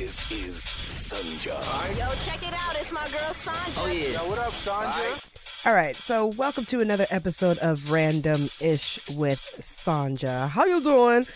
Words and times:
This 0.00 0.32
is 0.32 0.54
Sanja. 0.54 1.52
Yo, 1.90 2.08
check 2.24 2.42
it 2.42 2.54
out. 2.54 2.74
It's 2.80 2.90
my 2.90 3.06
girl 3.08 3.34
Sanja. 3.34 3.82
Oh 3.82 3.86
yeah. 3.86 4.12
Yo, 4.12 4.30
what 4.30 4.38
up, 4.38 4.48
Sanja? 4.48 5.66
All 5.66 5.74
right, 5.74 5.94
so 5.94 6.28
welcome 6.38 6.64
to 6.64 6.80
another 6.80 7.04
episode 7.10 7.58
of 7.58 7.92
Random 7.92 8.40
Ish 8.62 9.10
with 9.10 9.38
Sanja. 9.60 10.48
How 10.48 10.64
you 10.64 10.80
doing? 10.80 11.26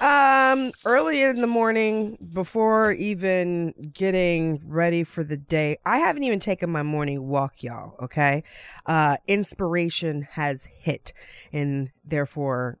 Um, 0.00 0.70
early 0.84 1.20
in 1.22 1.40
the 1.40 1.48
morning, 1.48 2.16
before 2.32 2.92
even 2.92 3.74
getting 3.92 4.62
ready 4.68 5.02
for 5.02 5.24
the 5.24 5.36
day, 5.36 5.78
I 5.84 5.98
haven't 5.98 6.22
even 6.22 6.38
taken 6.38 6.70
my 6.70 6.84
morning 6.84 7.26
walk, 7.26 7.64
y'all. 7.64 7.96
Okay, 8.04 8.44
uh, 8.86 9.16
inspiration 9.26 10.28
has 10.30 10.68
hit, 10.72 11.12
and 11.52 11.90
therefore, 12.04 12.78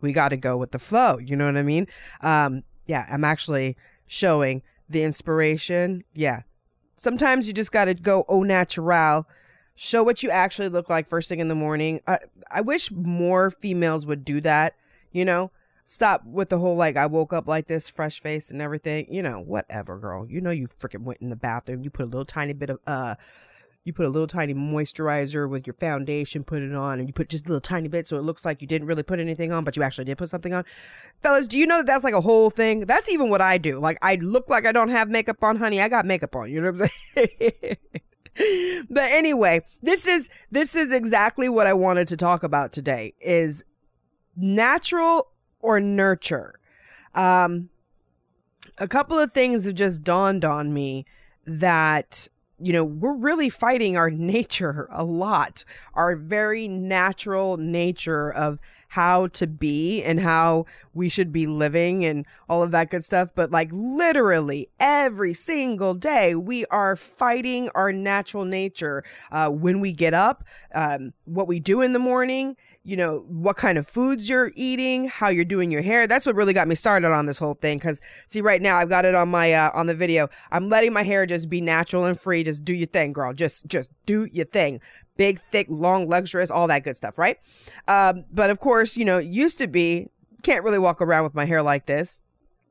we 0.00 0.12
got 0.12 0.28
to 0.28 0.36
go 0.36 0.56
with 0.56 0.70
the 0.70 0.78
flow. 0.78 1.18
You 1.18 1.34
know 1.34 1.46
what 1.46 1.56
I 1.56 1.64
mean? 1.64 1.88
Um, 2.20 2.62
yeah, 2.86 3.06
I'm 3.10 3.24
actually 3.24 3.76
showing 4.12 4.62
the 4.88 5.02
inspiration. 5.02 6.04
Yeah, 6.14 6.42
sometimes 6.96 7.46
you 7.46 7.54
just 7.54 7.72
got 7.72 7.86
to 7.86 7.94
go 7.94 8.24
au 8.28 8.42
natural 8.42 9.26
show 9.74 10.02
what 10.02 10.22
you 10.22 10.30
actually 10.30 10.68
look 10.68 10.90
like 10.90 11.08
first 11.08 11.28
thing 11.28 11.40
in 11.40 11.48
the 11.48 11.54
morning. 11.54 12.00
I, 12.06 12.18
I 12.50 12.60
wish 12.60 12.90
more 12.90 13.50
females 13.50 14.04
would 14.04 14.24
do 14.24 14.40
that, 14.42 14.74
you 15.10 15.24
know? 15.24 15.50
Stop 15.86 16.24
with 16.24 16.50
the 16.50 16.58
whole 16.58 16.76
like 16.76 16.96
I 16.96 17.06
woke 17.06 17.32
up 17.32 17.48
like 17.48 17.66
this, 17.66 17.88
fresh 17.88 18.20
face 18.20 18.50
and 18.50 18.62
everything. 18.62 19.06
You 19.12 19.22
know, 19.22 19.40
whatever, 19.40 19.98
girl. 19.98 20.26
You 20.28 20.40
know 20.40 20.50
you 20.50 20.68
freaking 20.80 21.02
went 21.02 21.20
in 21.20 21.28
the 21.28 21.36
bathroom. 21.36 21.82
You 21.82 21.90
put 21.90 22.04
a 22.04 22.06
little 22.06 22.24
tiny 22.24 22.52
bit 22.52 22.70
of 22.70 22.78
uh 22.86 23.16
you 23.84 23.92
put 23.92 24.06
a 24.06 24.08
little 24.08 24.28
tiny 24.28 24.54
moisturizer 24.54 25.48
with 25.48 25.66
your 25.66 25.74
foundation, 25.74 26.44
put 26.44 26.62
it 26.62 26.74
on, 26.74 27.00
and 27.00 27.08
you 27.08 27.12
put 27.12 27.28
just 27.28 27.46
a 27.46 27.48
little 27.48 27.60
tiny 27.60 27.88
bit 27.88 28.06
so 28.06 28.16
it 28.16 28.22
looks 28.22 28.44
like 28.44 28.62
you 28.62 28.68
didn't 28.68 28.86
really 28.86 29.02
put 29.02 29.18
anything 29.18 29.50
on, 29.50 29.64
but 29.64 29.76
you 29.76 29.82
actually 29.82 30.04
did 30.04 30.18
put 30.18 30.28
something 30.28 30.54
on. 30.54 30.64
Fellas, 31.20 31.48
do 31.48 31.58
you 31.58 31.66
know 31.66 31.78
that 31.78 31.86
that's 31.86 32.04
like 32.04 32.14
a 32.14 32.20
whole 32.20 32.50
thing? 32.50 32.80
That's 32.80 33.08
even 33.08 33.28
what 33.28 33.40
I 33.40 33.58
do. 33.58 33.80
Like, 33.80 33.98
I 34.00 34.16
look 34.16 34.48
like 34.48 34.66
I 34.66 34.72
don't 34.72 34.90
have 34.90 35.08
makeup 35.08 35.42
on, 35.42 35.56
honey. 35.56 35.80
I 35.80 35.88
got 35.88 36.06
makeup 36.06 36.36
on. 36.36 36.50
You 36.50 36.60
know 36.60 36.70
what 36.72 36.90
I'm 37.16 37.28
saying? 37.40 37.76
but 38.90 39.10
anyway, 39.10 39.62
this 39.82 40.06
is 40.06 40.28
this 40.50 40.74
is 40.74 40.92
exactly 40.92 41.48
what 41.48 41.66
I 41.66 41.74
wanted 41.74 42.08
to 42.08 42.16
talk 42.16 42.42
about 42.42 42.72
today 42.72 43.14
is 43.20 43.64
natural 44.36 45.28
or 45.60 45.80
nurture. 45.80 46.58
Um 47.14 47.68
a 48.78 48.88
couple 48.88 49.18
of 49.18 49.32
things 49.32 49.66
have 49.66 49.74
just 49.74 50.02
dawned 50.02 50.44
on 50.44 50.72
me 50.72 51.04
that 51.46 52.28
you 52.62 52.72
know, 52.72 52.84
we're 52.84 53.14
really 53.14 53.48
fighting 53.48 53.96
our 53.96 54.10
nature 54.34 54.88
a 54.92 55.04
lot, 55.04 55.64
our 55.94 56.16
very 56.16 56.68
natural 56.68 57.56
nature 57.56 58.32
of 58.32 58.58
how 58.88 59.26
to 59.28 59.46
be 59.46 60.02
and 60.02 60.20
how 60.20 60.66
we 60.92 61.08
should 61.08 61.32
be 61.32 61.46
living 61.46 62.04
and 62.04 62.26
all 62.46 62.62
of 62.62 62.72
that 62.72 62.90
good 62.90 63.02
stuff. 63.02 63.30
But 63.34 63.50
like 63.50 63.70
literally 63.72 64.68
every 64.78 65.32
single 65.32 65.94
day, 65.94 66.34
we 66.34 66.66
are 66.66 66.94
fighting 66.94 67.70
our 67.74 67.90
natural 67.90 68.44
nature 68.44 69.02
uh, 69.30 69.48
when 69.48 69.80
we 69.80 69.94
get 69.94 70.12
up, 70.12 70.44
um, 70.74 71.14
what 71.24 71.48
we 71.48 71.58
do 71.58 71.80
in 71.80 71.94
the 71.94 71.98
morning 71.98 72.54
you 72.84 72.96
know, 72.96 73.24
what 73.28 73.56
kind 73.56 73.78
of 73.78 73.86
foods 73.86 74.28
you're 74.28 74.50
eating, 74.56 75.06
how 75.06 75.28
you're 75.28 75.44
doing 75.44 75.70
your 75.70 75.82
hair. 75.82 76.06
That's 76.06 76.26
what 76.26 76.34
really 76.34 76.52
got 76.52 76.66
me 76.66 76.74
started 76.74 77.12
on 77.12 77.26
this 77.26 77.38
whole 77.38 77.54
thing. 77.54 77.78
Cause 77.78 78.00
see, 78.26 78.40
right 78.40 78.60
now 78.60 78.76
I've 78.76 78.88
got 78.88 79.04
it 79.04 79.14
on 79.14 79.28
my, 79.28 79.52
uh, 79.52 79.70
on 79.72 79.86
the 79.86 79.94
video. 79.94 80.28
I'm 80.50 80.68
letting 80.68 80.92
my 80.92 81.04
hair 81.04 81.24
just 81.24 81.48
be 81.48 81.60
natural 81.60 82.04
and 82.04 82.18
free. 82.18 82.42
Just 82.42 82.64
do 82.64 82.74
your 82.74 82.88
thing, 82.88 83.12
girl. 83.12 83.32
Just, 83.32 83.66
just 83.66 83.90
do 84.04 84.28
your 84.32 84.46
thing. 84.46 84.80
Big, 85.16 85.40
thick, 85.40 85.68
long, 85.70 86.08
luxurious, 86.08 86.50
all 86.50 86.66
that 86.66 86.82
good 86.82 86.96
stuff, 86.96 87.18
right? 87.18 87.38
Um, 87.86 88.24
but 88.32 88.50
of 88.50 88.58
course, 88.58 88.96
you 88.96 89.04
know, 89.04 89.18
used 89.18 89.58
to 89.58 89.68
be, 89.68 90.08
can't 90.42 90.64
really 90.64 90.78
walk 90.78 91.00
around 91.00 91.22
with 91.22 91.34
my 91.34 91.44
hair 91.44 91.62
like 91.62 91.86
this. 91.86 92.22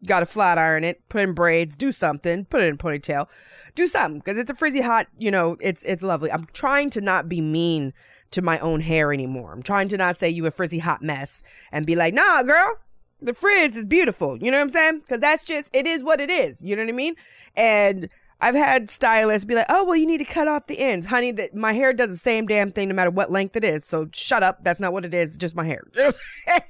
Got 0.03 0.21
to 0.21 0.25
flat 0.25 0.57
iron 0.57 0.83
it, 0.83 1.07
put 1.09 1.21
in 1.21 1.33
braids, 1.33 1.75
do 1.75 1.91
something, 1.91 2.45
put 2.45 2.61
it 2.61 2.67
in 2.67 2.77
ponytail, 2.77 3.27
do 3.75 3.85
something 3.85 4.19
because 4.19 4.37
it's 4.37 4.49
a 4.49 4.55
frizzy 4.55 4.81
hot. 4.81 5.07
You 5.19 5.29
know, 5.29 5.57
it's 5.61 5.83
it's 5.83 6.01
lovely. 6.01 6.31
I'm 6.31 6.47
trying 6.53 6.89
to 6.89 7.01
not 7.01 7.29
be 7.29 7.39
mean 7.39 7.93
to 8.31 8.41
my 8.41 8.59
own 8.59 8.81
hair 8.81 9.13
anymore. 9.13 9.51
I'm 9.51 9.63
trying 9.63 9.87
to 9.89 9.97
not 9.97 10.17
say 10.17 10.29
you 10.29 10.45
a 10.45 10.51
frizzy 10.51 10.79
hot 10.79 11.01
mess 11.01 11.41
and 11.71 11.85
be 11.85 11.95
like, 11.95 12.13
nah, 12.13 12.43
girl, 12.43 12.77
the 13.21 13.33
frizz 13.33 13.75
is 13.75 13.85
beautiful. 13.85 14.37
You 14.41 14.51
know 14.51 14.57
what 14.57 14.63
I'm 14.63 14.69
saying? 14.69 14.99
Because 14.99 15.19
that's 15.19 15.43
just, 15.43 15.69
it 15.73 15.85
is 15.85 16.03
what 16.03 16.19
it 16.19 16.29
is. 16.29 16.63
You 16.63 16.75
know 16.75 16.83
what 16.83 16.89
I 16.89 16.93
mean? 16.93 17.15
And 17.55 18.09
I've 18.39 18.55
had 18.55 18.89
stylists 18.89 19.45
be 19.45 19.53
like, 19.53 19.67
oh, 19.69 19.85
well, 19.85 19.95
you 19.95 20.07
need 20.07 20.17
to 20.17 20.25
cut 20.25 20.47
off 20.47 20.67
the 20.67 20.79
ends. 20.79 21.05
Honey, 21.05 21.31
that 21.33 21.55
my 21.55 21.73
hair 21.73 21.93
does 21.93 22.09
the 22.09 22.17
same 22.17 22.47
damn 22.47 22.71
thing 22.71 22.89
no 22.89 22.95
matter 22.95 23.11
what 23.11 23.31
length 23.31 23.55
it 23.55 23.63
is. 23.63 23.85
So 23.85 24.09
shut 24.13 24.41
up. 24.41 24.63
That's 24.63 24.79
not 24.79 24.93
what 24.93 25.05
it 25.05 25.13
is. 25.13 25.37
Just 25.37 25.55
my 25.55 25.65
hair. 25.65 25.83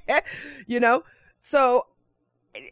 you 0.66 0.78
know? 0.78 1.04
So 1.38 1.86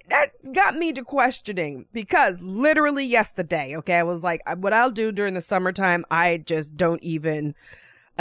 that 0.09 0.31
got 0.53 0.77
me 0.77 0.93
to 0.93 1.03
questioning 1.03 1.87
because 1.93 2.41
literally 2.43 3.05
yesterday, 3.07 3.75
okay, 3.77 3.95
I 3.95 4.03
was 4.03 4.23
like, 4.23 4.43
what 4.59 4.75
I'll 4.75 4.91
do 4.91 5.11
during 5.11 5.33
the 5.33 5.41
summertime, 5.41 6.05
I 6.11 6.37
just 6.39 6.77
don't 6.77 7.03
even 7.03 7.55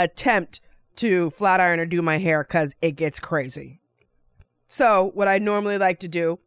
attempt 0.02 0.60
to 0.96 1.30
flat 1.30 1.60
iron 1.60 1.80
or 1.80 1.86
do 1.86 2.02
my 2.02 2.18
hair 2.18 2.44
because 2.44 2.74
it 2.82 2.92
gets 2.92 3.20
crazy. 3.20 3.80
So, 4.66 5.10
what 5.14 5.28
I 5.28 5.38
normally 5.38 5.78
like 5.78 5.98
to 6.00 6.08
do 6.08 6.38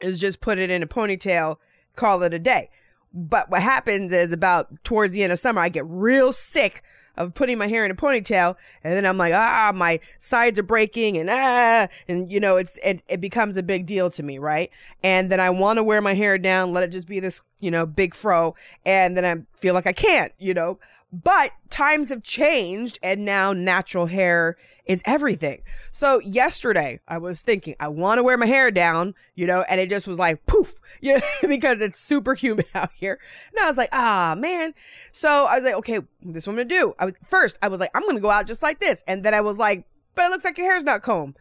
is 0.00 0.20
just 0.20 0.40
put 0.40 0.58
it 0.58 0.70
in 0.70 0.82
a 0.82 0.86
ponytail, 0.86 1.56
call 1.96 2.22
it 2.22 2.34
a 2.34 2.38
day. 2.38 2.70
But 3.12 3.50
what 3.50 3.62
happens 3.62 4.12
is 4.12 4.32
about 4.32 4.84
towards 4.84 5.12
the 5.12 5.22
end 5.22 5.32
of 5.32 5.38
summer, 5.38 5.60
I 5.60 5.68
get 5.68 5.84
real 5.86 6.32
sick 6.32 6.82
of 7.16 7.34
putting 7.34 7.58
my 7.58 7.66
hair 7.66 7.84
in 7.84 7.90
a 7.90 7.94
ponytail 7.94 8.54
and 8.84 8.94
then 8.94 9.04
I'm 9.04 9.18
like, 9.18 9.34
ah, 9.34 9.72
my 9.74 10.00
sides 10.18 10.58
are 10.58 10.64
breaking 10.64 11.18
and 11.18 11.28
ah, 11.28 11.88
and 12.08 12.30
you 12.30 12.38
know, 12.38 12.56
it's, 12.56 12.78
it, 12.84 13.02
it 13.08 13.20
becomes 13.20 13.56
a 13.56 13.62
big 13.62 13.84
deal 13.84 14.10
to 14.10 14.22
me, 14.22 14.38
right? 14.38 14.70
And 15.02 15.30
then 15.30 15.40
I 15.40 15.50
want 15.50 15.78
to 15.78 15.82
wear 15.82 16.00
my 16.00 16.14
hair 16.14 16.38
down, 16.38 16.72
let 16.72 16.84
it 16.84 16.88
just 16.92 17.08
be 17.08 17.20
this, 17.20 17.42
you 17.58 17.70
know, 17.70 17.84
big 17.84 18.14
fro. 18.14 18.54
And 18.86 19.16
then 19.16 19.24
I 19.24 19.58
feel 19.58 19.74
like 19.74 19.86
I 19.86 19.92
can't, 19.92 20.32
you 20.38 20.54
know, 20.54 20.78
but 21.12 21.52
times 21.68 22.08
have 22.10 22.22
changed 22.22 22.98
and 23.02 23.24
now 23.24 23.52
natural 23.52 24.06
hair 24.06 24.56
is 24.86 25.02
everything. 25.04 25.62
So 25.92 26.18
yesterday 26.20 26.98
I 27.06 27.18
was 27.18 27.42
thinking 27.42 27.76
I 27.78 27.86
want 27.88 28.18
to 28.18 28.22
wear 28.22 28.36
my 28.36 28.46
hair 28.46 28.72
down, 28.72 29.14
you 29.36 29.46
know, 29.46 29.62
and 29.68 29.80
it 29.80 29.88
just 29.88 30.08
was 30.08 30.18
like 30.18 30.44
poof, 30.46 30.74
you 31.00 31.14
know, 31.14 31.20
because 31.48 31.80
it's 31.80 31.98
super 31.98 32.34
humid 32.34 32.66
out 32.74 32.90
here. 32.94 33.18
And 33.52 33.64
I 33.64 33.68
was 33.68 33.76
like, 33.76 33.90
ah, 33.92 34.34
man. 34.36 34.74
So 35.12 35.44
I 35.46 35.56
was 35.56 35.64
like, 35.64 35.74
okay, 35.74 36.00
this 36.22 36.42
is 36.42 36.46
what 36.46 36.54
I'm 36.54 36.56
gonna 36.56 36.80
do. 36.80 36.94
I 36.98 37.06
was, 37.06 37.14
first 37.24 37.58
I 37.62 37.68
was 37.68 37.78
like, 37.80 37.90
I'm 37.94 38.04
gonna 38.04 38.20
go 38.20 38.30
out 38.30 38.46
just 38.46 38.62
like 38.62 38.80
this, 38.80 39.02
and 39.06 39.24
then 39.24 39.32
I 39.32 39.40
was 39.40 39.58
like, 39.58 39.84
but 40.14 40.26
it 40.26 40.30
looks 40.30 40.44
like 40.44 40.58
your 40.58 40.66
hair's 40.66 40.84
not 40.84 41.02
combed. 41.02 41.36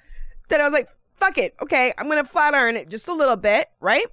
Then 0.50 0.62
I 0.62 0.64
was 0.64 0.74
like, 0.74 0.90
fuck 1.16 1.38
it, 1.38 1.56
okay, 1.62 1.94
I'm 1.98 2.08
gonna 2.08 2.26
flat 2.26 2.54
iron 2.54 2.78
it 2.78 2.90
just 2.90 3.08
a 3.08 3.14
little 3.14 3.36
bit, 3.36 3.70
right? 3.80 4.06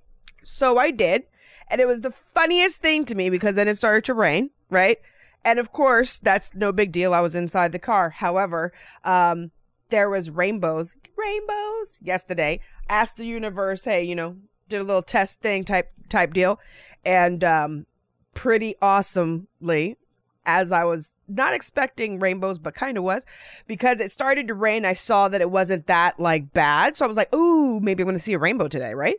So 0.45 0.79
I 0.79 0.91
did, 0.91 1.25
and 1.69 1.81
it 1.81 1.87
was 1.87 2.01
the 2.01 2.11
funniest 2.11 2.81
thing 2.81 3.05
to 3.07 3.15
me 3.15 3.29
because 3.29 3.57
then 3.57 3.69
it 3.69 3.77
started 3.77 4.05
to 4.05 4.15
rain, 4.15 4.51
right? 4.71 4.99
And 5.47 5.61
of 5.61 5.73
course, 5.73 6.19
that's 6.19 6.53
no 6.57 6.73
big 6.73 6.91
deal. 6.91 7.15
I 7.15 7.21
was 7.21 7.37
inside 7.37 7.71
the 7.71 7.79
car. 7.79 8.11
However, 8.11 8.73
um, 9.05 9.53
there 9.91 10.11
was 10.11 10.29
rainbows, 10.29 10.97
rainbows 11.17 12.01
yesterday. 12.03 12.59
Asked 12.89 13.17
the 13.17 13.27
universe, 13.27 13.85
hey, 13.85 14.03
you 14.03 14.17
know, 14.17 14.37
did 14.69 14.81
a 14.81 14.85
little 14.85 15.03
test 15.03 15.41
thing 15.41 15.65
type 15.65 15.93
type 16.09 16.35
deal, 16.35 16.59
and 17.05 17.45
um, 17.45 17.87
pretty 18.35 18.75
awesomely, 18.83 19.97
as 20.45 20.73
I 20.73 20.83
was 20.83 21.15
not 21.29 21.55
expecting 21.55 22.19
rainbows, 22.19 22.59
but 22.59 22.75
kind 22.75 22.99
of 22.99 23.05
was, 23.05 23.25
because 23.69 24.01
it 24.01 24.11
started 24.11 24.49
to 24.49 24.55
rain. 24.55 24.85
I 24.85 24.95
saw 24.95 25.29
that 25.29 25.41
it 25.41 25.51
wasn't 25.53 25.87
that 25.87 26.19
like 26.19 26.53
bad, 26.53 26.97
so 26.97 27.05
I 27.05 27.09
was 27.09 27.17
like, 27.17 27.33
ooh, 27.33 27.79
maybe 27.79 28.03
I'm 28.03 28.09
gonna 28.09 28.19
see 28.19 28.33
a 28.33 28.39
rainbow 28.41 28.67
today, 28.67 28.95
right? 28.95 29.17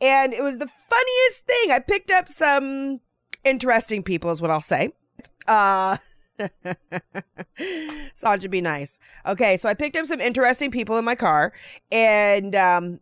And 0.00 0.32
it 0.32 0.42
was 0.42 0.56
the 0.56 0.68
funniest 0.68 1.46
thing. 1.46 1.70
I 1.70 1.80
picked 1.80 2.10
up 2.10 2.30
some 2.30 3.00
interesting 3.44 4.02
people, 4.02 4.30
is 4.30 4.40
what 4.40 4.50
I'll 4.50 4.62
say. 4.62 4.92
Uh, 5.46 5.96
Sanja, 8.14 8.50
be 8.50 8.60
nice. 8.60 8.98
Okay, 9.26 9.56
so 9.56 9.68
I 9.68 9.74
picked 9.74 9.96
up 9.96 10.06
some 10.06 10.20
interesting 10.20 10.70
people 10.70 10.98
in 10.98 11.04
my 11.04 11.14
car, 11.14 11.52
and 11.90 12.54
um, 12.54 13.00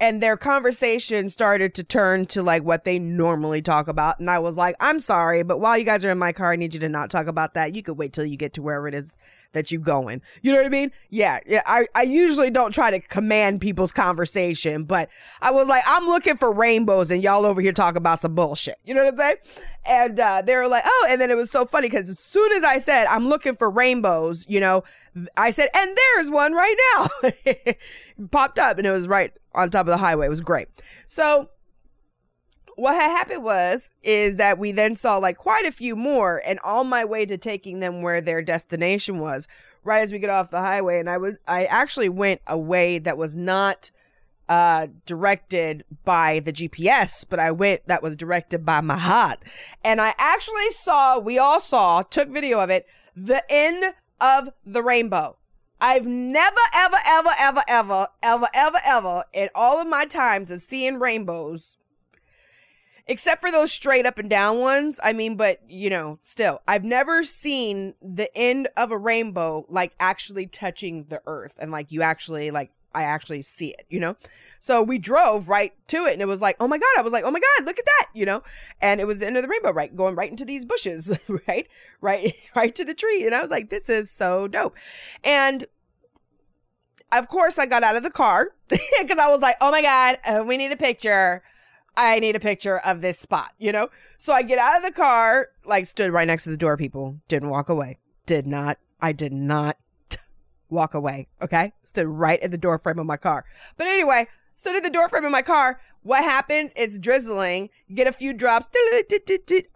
and 0.00 0.22
their 0.22 0.36
conversation 0.36 1.28
started 1.28 1.74
to 1.74 1.84
turn 1.84 2.26
to 2.26 2.42
like 2.42 2.64
what 2.64 2.84
they 2.84 2.98
normally 2.98 3.62
talk 3.62 3.86
about, 3.86 4.18
and 4.18 4.30
I 4.30 4.38
was 4.38 4.56
like, 4.56 4.74
I'm 4.80 4.98
sorry, 4.98 5.42
but 5.42 5.60
while 5.60 5.78
you 5.78 5.84
guys 5.84 6.04
are 6.04 6.10
in 6.10 6.18
my 6.18 6.32
car, 6.32 6.52
I 6.52 6.56
need 6.56 6.74
you 6.74 6.80
to 6.80 6.88
not 6.88 7.10
talk 7.10 7.26
about 7.26 7.54
that. 7.54 7.74
You 7.74 7.82
could 7.82 7.98
wait 7.98 8.12
till 8.12 8.24
you 8.24 8.36
get 8.36 8.54
to 8.54 8.62
wherever 8.62 8.88
it 8.88 8.94
is 8.94 9.16
that 9.52 9.70
you're 9.70 9.80
going. 9.80 10.22
You 10.42 10.52
know 10.52 10.58
what 10.58 10.66
I 10.66 10.70
mean? 10.70 10.92
Yeah, 11.08 11.40
yeah. 11.46 11.62
I, 11.66 11.88
I 11.94 12.02
usually 12.02 12.50
don't 12.50 12.72
try 12.72 12.90
to 12.90 13.00
command 13.00 13.60
people's 13.60 13.92
conversation, 13.92 14.84
but 14.84 15.08
I 15.40 15.50
was 15.50 15.68
like, 15.68 15.82
I'm 15.86 16.06
looking 16.06 16.36
for 16.36 16.52
rainbows 16.52 17.10
and 17.10 17.22
y'all 17.22 17.44
over 17.44 17.60
here 17.60 17.72
talk 17.72 17.96
about 17.96 18.20
some 18.20 18.34
bullshit. 18.34 18.76
You 18.84 18.94
know 18.94 19.04
what 19.04 19.14
I'm 19.14 19.18
saying? 19.18 19.36
And 19.84 20.20
uh, 20.20 20.42
they 20.42 20.54
were 20.54 20.68
like, 20.68 20.84
oh, 20.86 21.06
and 21.10 21.20
then 21.20 21.30
it 21.30 21.36
was 21.36 21.50
so 21.50 21.66
funny 21.66 21.88
because 21.88 22.10
as 22.10 22.20
soon 22.20 22.52
as 22.52 22.64
I 22.64 22.78
said 22.78 23.06
I'm 23.06 23.28
looking 23.28 23.56
for 23.56 23.68
rainbows, 23.68 24.46
you 24.48 24.60
know, 24.60 24.84
I 25.36 25.50
said, 25.50 25.68
and 25.74 25.96
there's 25.96 26.30
one 26.30 26.52
right 26.52 26.76
now. 26.96 27.30
popped 28.30 28.58
up 28.58 28.78
and 28.78 28.86
it 28.86 28.90
was 28.90 29.08
right 29.08 29.32
on 29.54 29.70
top 29.70 29.86
of 29.86 29.90
the 29.90 29.96
highway. 29.96 30.26
It 30.26 30.30
was 30.30 30.40
great. 30.40 30.68
So 31.08 31.48
what 32.76 32.94
had 32.94 33.10
happened 33.10 33.44
was 33.44 33.90
is 34.02 34.36
that 34.36 34.58
we 34.58 34.72
then 34.72 34.94
saw 34.94 35.18
like 35.18 35.36
quite 35.36 35.66
a 35.66 35.72
few 35.72 35.96
more 35.96 36.42
and 36.44 36.58
on 36.64 36.88
my 36.88 37.04
way 37.04 37.26
to 37.26 37.36
taking 37.36 37.80
them 37.80 38.02
where 38.02 38.20
their 38.20 38.40
destination 38.40 39.18
was 39.18 39.46
right 39.84 40.00
as 40.00 40.12
we 40.12 40.18
get 40.18 40.30
off 40.30 40.50
the 40.50 40.60
highway 40.60 40.98
and 40.98 41.10
i 41.10 41.18
would 41.18 41.36
i 41.46 41.66
actually 41.66 42.08
went 42.08 42.40
a 42.46 42.56
way 42.56 42.98
that 42.98 43.18
was 43.18 43.36
not 43.36 43.90
uh, 44.48 44.88
directed 45.06 45.84
by 46.04 46.40
the 46.40 46.52
GPS, 46.52 47.24
but 47.28 47.38
I 47.38 47.52
went 47.52 47.86
that 47.86 48.02
was 48.02 48.16
directed 48.16 48.66
by 48.66 48.80
my 48.80 48.98
heart. 48.98 49.44
And 49.84 50.00
I 50.00 50.12
actually 50.18 50.70
saw, 50.70 51.20
we 51.20 51.38
all 51.38 51.60
saw, 51.60 52.02
took 52.02 52.28
video 52.28 52.58
of 52.58 52.68
it, 52.68 52.84
the 53.14 53.44
end 53.48 53.94
of 54.20 54.50
the 54.64 54.82
rainbow. 54.82 55.36
I've 55.80 56.06
never, 56.06 56.60
ever, 56.74 56.98
ever, 57.06 57.30
ever, 57.38 57.62
ever, 57.68 58.08
ever, 58.22 58.48
ever, 58.52 58.78
ever, 58.84 59.24
in 59.32 59.48
all 59.54 59.80
of 59.80 59.86
my 59.86 60.04
times 60.04 60.50
of 60.50 60.60
seeing 60.60 60.98
rainbows, 60.98 61.78
except 63.06 63.40
for 63.40 63.50
those 63.50 63.72
straight 63.72 64.04
up 64.04 64.18
and 64.18 64.28
down 64.28 64.58
ones. 64.58 65.00
I 65.02 65.14
mean, 65.14 65.36
but 65.36 65.60
you 65.68 65.88
know, 65.88 66.18
still, 66.22 66.60
I've 66.68 66.84
never 66.84 67.24
seen 67.24 67.94
the 68.02 68.34
end 68.36 68.68
of 68.76 68.90
a 68.90 68.98
rainbow 68.98 69.64
like 69.70 69.92
actually 69.98 70.46
touching 70.46 71.06
the 71.08 71.22
earth 71.26 71.54
and 71.58 71.70
like 71.70 71.90
you 71.90 72.02
actually 72.02 72.50
like 72.50 72.72
I 72.94 73.02
actually 73.02 73.42
see 73.42 73.68
it, 73.68 73.86
you 73.88 74.00
know? 74.00 74.16
So 74.58 74.82
we 74.82 74.98
drove 74.98 75.48
right 75.48 75.72
to 75.88 76.06
it 76.06 76.12
and 76.12 76.22
it 76.22 76.28
was 76.28 76.42
like, 76.42 76.56
oh 76.60 76.68
my 76.68 76.78
God. 76.78 76.98
I 76.98 77.02
was 77.02 77.12
like, 77.12 77.24
oh 77.24 77.30
my 77.30 77.40
God, 77.40 77.66
look 77.66 77.78
at 77.78 77.84
that, 77.84 78.08
you 78.12 78.26
know? 78.26 78.42
And 78.80 79.00
it 79.00 79.06
was 79.06 79.20
the 79.20 79.26
end 79.26 79.36
of 79.36 79.42
the 79.42 79.48
rainbow, 79.48 79.72
right? 79.72 79.94
Going 79.94 80.14
right 80.14 80.30
into 80.30 80.44
these 80.44 80.64
bushes, 80.64 81.12
right? 81.48 81.68
Right, 82.00 82.34
right 82.56 82.74
to 82.74 82.84
the 82.84 82.94
tree. 82.94 83.24
And 83.24 83.34
I 83.34 83.40
was 83.40 83.50
like, 83.50 83.70
this 83.70 83.88
is 83.88 84.10
so 84.10 84.48
dope. 84.48 84.76
And 85.24 85.64
of 87.12 87.28
course, 87.28 87.58
I 87.58 87.66
got 87.66 87.82
out 87.82 87.96
of 87.96 88.02
the 88.02 88.10
car 88.10 88.50
because 88.68 89.18
I 89.18 89.28
was 89.28 89.40
like, 89.40 89.56
oh 89.60 89.70
my 89.70 89.82
God, 89.82 90.18
uh, 90.24 90.44
we 90.44 90.56
need 90.56 90.72
a 90.72 90.76
picture. 90.76 91.42
I 91.96 92.20
need 92.20 92.36
a 92.36 92.40
picture 92.40 92.78
of 92.78 93.00
this 93.00 93.18
spot, 93.18 93.52
you 93.58 93.72
know? 93.72 93.88
So 94.18 94.32
I 94.32 94.42
get 94.42 94.58
out 94.58 94.76
of 94.76 94.82
the 94.82 94.92
car, 94.92 95.48
like 95.64 95.86
stood 95.86 96.12
right 96.12 96.26
next 96.26 96.44
to 96.44 96.50
the 96.50 96.56
door, 96.56 96.76
people, 96.76 97.16
didn't 97.28 97.50
walk 97.50 97.68
away. 97.68 97.98
Did 98.26 98.46
not, 98.46 98.78
I 99.00 99.12
did 99.12 99.32
not 99.32 99.76
walk 100.70 100.94
away. 100.94 101.28
Okay. 101.42 101.72
Stood 101.82 102.06
right 102.06 102.40
at 102.40 102.50
the 102.50 102.58
door 102.58 102.78
frame 102.78 102.98
of 102.98 103.06
my 103.06 103.16
car. 103.16 103.44
But 103.76 103.86
anyway, 103.86 104.28
stood 104.54 104.76
at 104.76 104.82
the 104.82 104.90
door 104.90 105.08
frame 105.08 105.24
of 105.24 105.32
my 105.32 105.42
car. 105.42 105.80
What 106.02 106.24
happens? 106.24 106.72
It's 106.76 106.98
drizzling. 106.98 107.70
Get 107.94 108.06
a 108.06 108.12
few 108.12 108.32
drops 108.32 108.68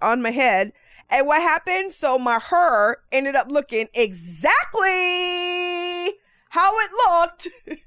on 0.00 0.22
my 0.22 0.30
head. 0.30 0.72
And 1.10 1.26
what 1.26 1.42
happened? 1.42 1.92
So 1.92 2.18
my 2.18 2.38
hair 2.38 2.98
ended 3.12 3.34
up 3.34 3.48
looking 3.50 3.88
exactly 3.92 4.90
how 6.48 6.72
it 6.78 6.90
looked 7.08 7.48
in 7.66 7.78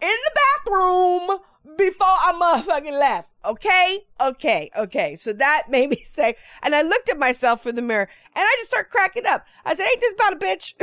the 0.00 0.32
bathroom 0.64 1.38
before 1.76 2.06
I 2.06 2.32
motherfucking 2.32 2.98
left. 2.98 3.30
Okay? 3.44 4.00
Okay. 4.20 4.70
Okay. 4.78 5.16
So 5.16 5.32
that 5.32 5.64
made 5.70 5.90
me 5.90 6.02
say, 6.04 6.36
and 6.62 6.74
I 6.74 6.82
looked 6.82 7.08
at 7.08 7.18
myself 7.18 7.66
in 7.66 7.74
the 7.74 7.82
mirror 7.82 8.08
and 8.34 8.44
I 8.44 8.54
just 8.58 8.70
start 8.70 8.90
cracking 8.90 9.26
up. 9.26 9.44
I 9.64 9.74
said, 9.74 9.86
ain't 9.86 10.00
this 10.00 10.14
about 10.14 10.32
a 10.34 10.36
bitch? 10.36 10.74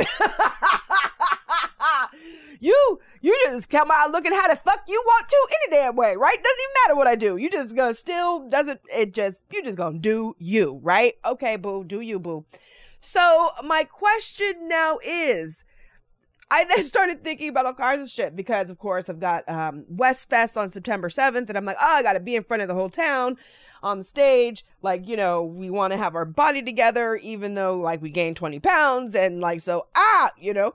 you, 2.60 3.00
you 3.20 3.38
just 3.46 3.70
come 3.70 3.90
out 3.92 4.10
looking 4.10 4.32
how 4.32 4.48
the 4.48 4.56
fuck 4.56 4.82
you 4.88 5.02
want 5.04 5.28
to 5.28 5.48
any 5.62 5.76
damn 5.76 5.96
way, 5.96 6.14
right? 6.18 6.36
Doesn't 6.36 6.58
even 6.60 6.74
matter 6.84 6.96
what 6.96 7.06
I 7.06 7.16
do. 7.16 7.36
You 7.36 7.50
just 7.50 7.74
gonna 7.74 7.94
still 7.94 8.48
doesn't, 8.48 8.80
it 8.92 9.14
just, 9.14 9.46
you 9.52 9.62
just 9.62 9.76
gonna 9.76 9.98
do 9.98 10.36
you, 10.38 10.80
right? 10.82 11.14
Okay, 11.24 11.56
boo. 11.56 11.84
Do 11.84 12.00
you, 12.00 12.18
boo. 12.18 12.44
So 13.00 13.50
my 13.64 13.84
question 13.84 14.68
now 14.68 14.98
is, 15.02 15.64
I 16.50 16.64
then 16.64 16.82
started 16.82 17.22
thinking 17.22 17.48
about 17.48 17.66
all 17.66 17.74
kinds 17.74 18.02
of 18.02 18.10
shit 18.10 18.34
because, 18.34 18.70
of 18.70 18.78
course, 18.78 19.08
I've 19.08 19.20
got 19.20 19.48
um, 19.48 19.84
West 19.88 20.28
Fest 20.28 20.56
on 20.56 20.68
September 20.68 21.08
7th, 21.08 21.48
and 21.48 21.56
I'm 21.56 21.64
like, 21.64 21.76
oh, 21.80 21.86
I 21.86 22.02
got 22.02 22.14
to 22.14 22.20
be 22.20 22.34
in 22.34 22.42
front 22.42 22.62
of 22.62 22.68
the 22.68 22.74
whole 22.74 22.90
town 22.90 23.36
on 23.82 23.98
the 23.98 24.04
stage. 24.04 24.64
Like, 24.82 25.06
you 25.06 25.16
know, 25.16 25.42
we 25.44 25.70
want 25.70 25.92
to 25.92 25.96
have 25.96 26.14
our 26.14 26.24
body 26.24 26.62
together, 26.62 27.16
even 27.16 27.54
though, 27.54 27.78
like, 27.78 28.02
we 28.02 28.10
gained 28.10 28.36
20 28.36 28.58
pounds, 28.60 29.14
and, 29.14 29.40
like, 29.40 29.60
so, 29.60 29.86
ah, 29.94 30.32
you 30.38 30.52
know. 30.52 30.74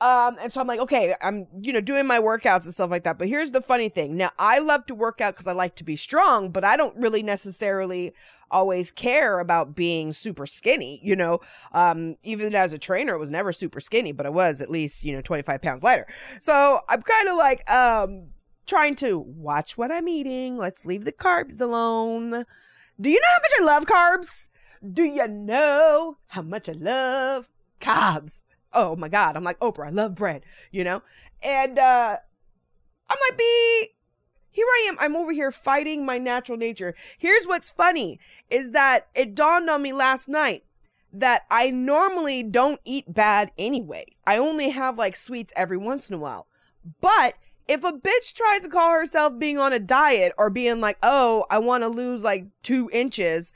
Um, 0.00 0.36
and 0.40 0.52
so 0.52 0.60
I'm 0.60 0.66
like, 0.66 0.80
okay, 0.80 1.14
I'm, 1.22 1.46
you 1.60 1.72
know, 1.72 1.80
doing 1.80 2.06
my 2.06 2.18
workouts 2.18 2.64
and 2.64 2.74
stuff 2.74 2.90
like 2.90 3.04
that. 3.04 3.18
But 3.18 3.28
here's 3.28 3.52
the 3.52 3.62
funny 3.62 3.88
thing. 3.88 4.16
Now, 4.16 4.32
I 4.38 4.58
love 4.58 4.86
to 4.86 4.94
work 4.94 5.20
out 5.20 5.34
because 5.34 5.46
I 5.46 5.52
like 5.52 5.76
to 5.76 5.84
be 5.84 5.96
strong, 5.96 6.50
but 6.50 6.64
I 6.64 6.76
don't 6.76 6.96
really 6.96 7.22
necessarily 7.22 8.12
always 8.54 8.92
care 8.92 9.40
about 9.40 9.74
being 9.74 10.12
super 10.12 10.46
skinny, 10.46 11.00
you 11.02 11.16
know. 11.16 11.40
Um, 11.72 12.16
even 12.22 12.54
as 12.54 12.72
a 12.72 12.78
trainer, 12.78 13.14
I 13.14 13.18
was 13.18 13.30
never 13.30 13.52
super 13.52 13.80
skinny, 13.80 14.12
but 14.12 14.26
I 14.26 14.30
was 14.30 14.60
at 14.60 14.70
least, 14.70 15.04
you 15.04 15.12
know, 15.12 15.20
25 15.20 15.60
pounds 15.60 15.82
lighter. 15.82 16.06
So 16.40 16.80
I'm 16.88 17.02
kind 17.02 17.28
of 17.28 17.36
like, 17.36 17.68
um, 17.70 18.28
trying 18.66 18.94
to 18.96 19.18
watch 19.18 19.76
what 19.76 19.90
I'm 19.90 20.08
eating. 20.08 20.56
Let's 20.56 20.86
leave 20.86 21.04
the 21.04 21.12
carbs 21.12 21.60
alone. 21.60 22.46
Do 23.00 23.10
you 23.10 23.20
know 23.20 23.28
how 23.28 23.40
much 23.42 23.52
I 23.60 23.64
love 23.64 23.86
carbs? 23.86 24.48
Do 24.92 25.02
you 25.02 25.26
know 25.26 26.16
how 26.28 26.42
much 26.42 26.68
I 26.68 26.72
love 26.72 27.48
carbs? 27.80 28.44
Oh 28.72 28.94
my 28.94 29.08
God. 29.08 29.36
I'm 29.36 29.44
like 29.44 29.58
Oprah. 29.58 29.88
I 29.88 29.90
love 29.90 30.14
bread, 30.14 30.42
you 30.70 30.84
know? 30.84 31.02
And, 31.42 31.78
uh, 31.78 32.18
I 33.10 33.14
might 33.14 33.36
be 33.36 33.93
here 34.54 34.66
I 34.68 34.86
am. 34.88 34.96
I'm 35.00 35.16
over 35.16 35.32
here 35.32 35.50
fighting 35.50 36.06
my 36.06 36.16
natural 36.16 36.56
nature. 36.56 36.94
Here's 37.18 37.44
what's 37.44 37.72
funny 37.72 38.20
is 38.48 38.70
that 38.70 39.08
it 39.12 39.34
dawned 39.34 39.68
on 39.68 39.82
me 39.82 39.92
last 39.92 40.28
night 40.28 40.64
that 41.12 41.42
I 41.50 41.72
normally 41.72 42.44
don't 42.44 42.80
eat 42.84 43.12
bad 43.12 43.50
anyway. 43.58 44.04
I 44.24 44.36
only 44.36 44.70
have 44.70 44.96
like 44.96 45.16
sweets 45.16 45.52
every 45.56 45.76
once 45.76 46.08
in 46.08 46.14
a 46.14 46.18
while. 46.18 46.46
But 47.00 47.34
if 47.66 47.82
a 47.82 47.90
bitch 47.90 48.32
tries 48.32 48.62
to 48.62 48.68
call 48.68 48.92
herself 48.92 49.40
being 49.40 49.58
on 49.58 49.72
a 49.72 49.80
diet 49.80 50.32
or 50.38 50.50
being 50.50 50.80
like, 50.80 50.98
oh, 51.02 51.46
I 51.50 51.58
want 51.58 51.82
to 51.82 51.88
lose 51.88 52.22
like 52.22 52.46
two 52.62 52.88
inches, 52.92 53.52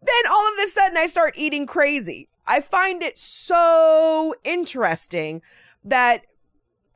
then 0.00 0.30
all 0.30 0.46
of 0.46 0.64
a 0.64 0.68
sudden 0.68 0.98
I 0.98 1.06
start 1.06 1.34
eating 1.36 1.66
crazy. 1.66 2.28
I 2.46 2.60
find 2.60 3.02
it 3.02 3.18
so 3.18 4.36
interesting 4.44 5.42
that, 5.82 6.26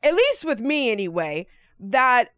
at 0.01 0.15
least 0.15 0.45
with 0.45 0.61
me 0.61 0.91
anyway, 0.91 1.47
that 1.77 2.29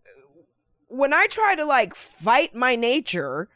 when 0.88 1.14
I 1.14 1.28
try 1.28 1.56
to 1.56 1.66
like 1.66 1.96
fight 1.96 2.56
my 2.56 2.76
nature 2.76 3.50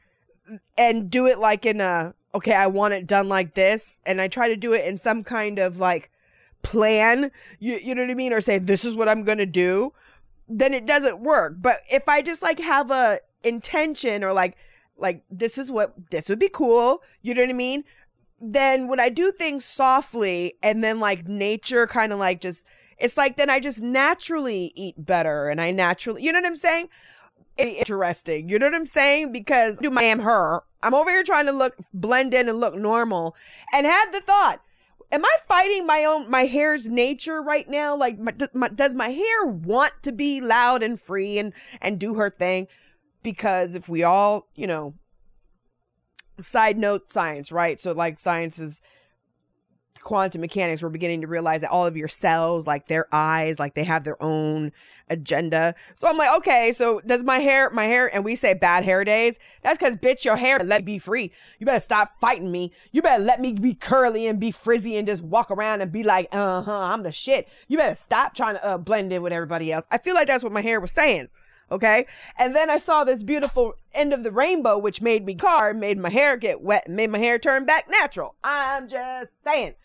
and 0.77 1.09
do 1.09 1.27
it 1.27 1.39
like 1.39 1.65
in 1.65 1.81
a 1.81 2.13
okay, 2.33 2.53
I 2.53 2.67
want 2.67 2.93
it 2.93 3.07
done 3.07 3.27
like 3.27 3.55
this, 3.55 3.99
and 4.05 4.21
I 4.21 4.27
try 4.27 4.47
to 4.47 4.55
do 4.55 4.73
it 4.73 4.85
in 4.85 4.97
some 4.97 5.23
kind 5.23 5.59
of 5.59 5.77
like 5.77 6.11
plan, 6.63 7.31
you 7.59 7.79
you 7.81 7.95
know 7.95 8.03
what 8.03 8.11
I 8.11 8.15
mean, 8.15 8.33
or 8.33 8.41
say 8.41 8.57
this 8.57 8.85
is 8.85 8.95
what 8.95 9.09
I'm 9.09 9.23
gonna 9.23 9.45
do, 9.45 9.93
then 10.47 10.73
it 10.73 10.85
doesn't 10.85 11.19
work. 11.19 11.55
But 11.59 11.81
if 11.91 12.07
I 12.07 12.21
just 12.21 12.41
like 12.41 12.59
have 12.59 12.91
a 12.91 13.19
intention 13.43 14.23
or 14.23 14.33
like 14.33 14.57
like 14.97 15.23
this 15.29 15.57
is 15.57 15.71
what 15.71 15.93
this 16.11 16.29
would 16.29 16.39
be 16.39 16.49
cool, 16.49 17.01
you 17.21 17.33
know 17.33 17.41
what 17.41 17.49
I 17.49 17.53
mean? 17.53 17.83
Then 18.39 18.87
when 18.87 18.99
I 18.99 19.09
do 19.09 19.31
things 19.31 19.65
softly 19.65 20.55
and 20.63 20.83
then 20.83 20.99
like 20.99 21.27
nature 21.27 21.87
kind 21.87 22.11
of 22.11 22.19
like 22.19 22.41
just 22.41 22.65
it's 22.97 23.17
like 23.17 23.37
then 23.37 23.49
I 23.49 23.59
just 23.59 23.81
naturally 23.81 24.71
eat 24.75 24.95
better 24.97 25.49
and 25.49 25.59
I 25.59 25.71
naturally 25.71 26.23
you 26.23 26.31
know 26.31 26.39
what 26.39 26.47
I'm 26.47 26.55
saying? 26.55 26.89
Interesting. 27.61 28.49
You 28.49 28.59
know 28.59 28.67
what 28.67 28.75
I'm 28.75 28.85
saying? 28.85 29.31
Because 29.31 29.77
do 29.77 29.89
my 29.89 30.03
am 30.03 30.19
her. 30.19 30.63
I'm 30.83 30.93
over 30.93 31.09
here 31.09 31.23
trying 31.23 31.45
to 31.45 31.51
look 31.51 31.75
blend 31.93 32.33
in 32.33 32.49
and 32.49 32.59
look 32.59 32.75
normal, 32.75 33.35
and 33.73 33.85
had 33.85 34.11
the 34.11 34.21
thought. 34.21 34.61
Am 35.13 35.25
I 35.25 35.35
fighting 35.45 35.85
my 35.85 36.05
own 36.05 36.29
my 36.29 36.45
hair's 36.45 36.87
nature 36.87 37.41
right 37.41 37.69
now? 37.69 37.95
Like, 37.95 38.17
my, 38.17 38.33
my, 38.53 38.69
does 38.69 38.93
my 38.93 39.09
hair 39.09 39.45
want 39.45 39.91
to 40.03 40.11
be 40.13 40.39
loud 40.39 40.83
and 40.83 40.99
free 40.99 41.37
and 41.37 41.53
and 41.81 41.99
do 41.99 42.15
her 42.15 42.29
thing? 42.29 42.67
Because 43.21 43.75
if 43.75 43.89
we 43.89 44.03
all, 44.03 44.47
you 44.55 44.67
know, 44.67 44.93
side 46.39 46.77
note, 46.77 47.11
science, 47.11 47.51
right? 47.51 47.79
So 47.79 47.91
like, 47.91 48.17
science 48.17 48.57
is 48.57 48.81
quantum 50.01 50.41
mechanics, 50.41 50.81
we're 50.81 50.89
beginning 50.89 51.21
to 51.21 51.27
realize 51.27 51.61
that 51.61 51.71
all 51.71 51.85
of 51.85 51.97
your 51.97 52.07
cells, 52.07 52.67
like 52.67 52.87
their 52.87 53.07
eyes, 53.11 53.59
like 53.59 53.75
they 53.75 53.83
have 53.83 54.03
their 54.03 54.21
own 54.21 54.71
agenda. 55.09 55.75
So 55.95 56.07
I'm 56.07 56.17
like, 56.17 56.35
okay, 56.37 56.71
so 56.71 57.01
does 57.05 57.23
my 57.23 57.39
hair, 57.39 57.69
my 57.69 57.85
hair, 57.85 58.13
and 58.13 58.25
we 58.25 58.35
say 58.35 58.53
bad 58.53 58.83
hair 58.83 59.03
days? 59.03 59.39
That's 59.61 59.77
because, 59.77 59.95
bitch, 59.95 60.25
your 60.25 60.37
hair 60.37 60.59
let 60.59 60.81
me 60.81 60.93
be 60.93 60.99
free. 60.99 61.31
You 61.59 61.65
better 61.65 61.79
stop 61.79 62.19
fighting 62.19 62.51
me. 62.51 62.71
You 62.91 63.01
better 63.01 63.23
let 63.23 63.39
me 63.39 63.53
be 63.53 63.73
curly 63.73 64.27
and 64.27 64.39
be 64.39 64.51
frizzy 64.51 64.97
and 64.97 65.05
just 65.05 65.21
walk 65.21 65.51
around 65.51 65.81
and 65.81 65.91
be 65.91 66.03
like, 66.03 66.27
uh 66.31 66.61
huh, 66.61 66.79
I'm 66.79 67.03
the 67.03 67.11
shit. 67.11 67.47
You 67.67 67.77
better 67.77 67.95
stop 67.95 68.33
trying 68.33 68.55
to 68.55 68.65
uh, 68.65 68.77
blend 68.77 69.13
in 69.13 69.21
with 69.21 69.33
everybody 69.33 69.71
else. 69.71 69.85
I 69.91 69.97
feel 69.97 70.15
like 70.15 70.27
that's 70.27 70.43
what 70.43 70.53
my 70.53 70.61
hair 70.61 70.79
was 70.79 70.91
saying. 70.91 71.29
Okay. 71.71 72.05
And 72.37 72.53
then 72.53 72.69
I 72.69 72.77
saw 72.77 73.03
this 73.03 73.23
beautiful 73.23 73.75
end 73.93 74.11
of 74.11 74.23
the 74.23 74.31
rainbow, 74.31 74.77
which 74.77 75.01
made 75.01 75.25
me 75.25 75.35
car, 75.35 75.73
made 75.73 75.97
my 75.97 76.09
hair 76.09 76.35
get 76.35 76.61
wet, 76.61 76.89
made 76.89 77.09
my 77.09 77.17
hair 77.17 77.39
turn 77.39 77.65
back 77.65 77.89
natural. 77.89 78.35
I'm 78.43 78.89
just 78.89 79.41
saying. 79.41 79.75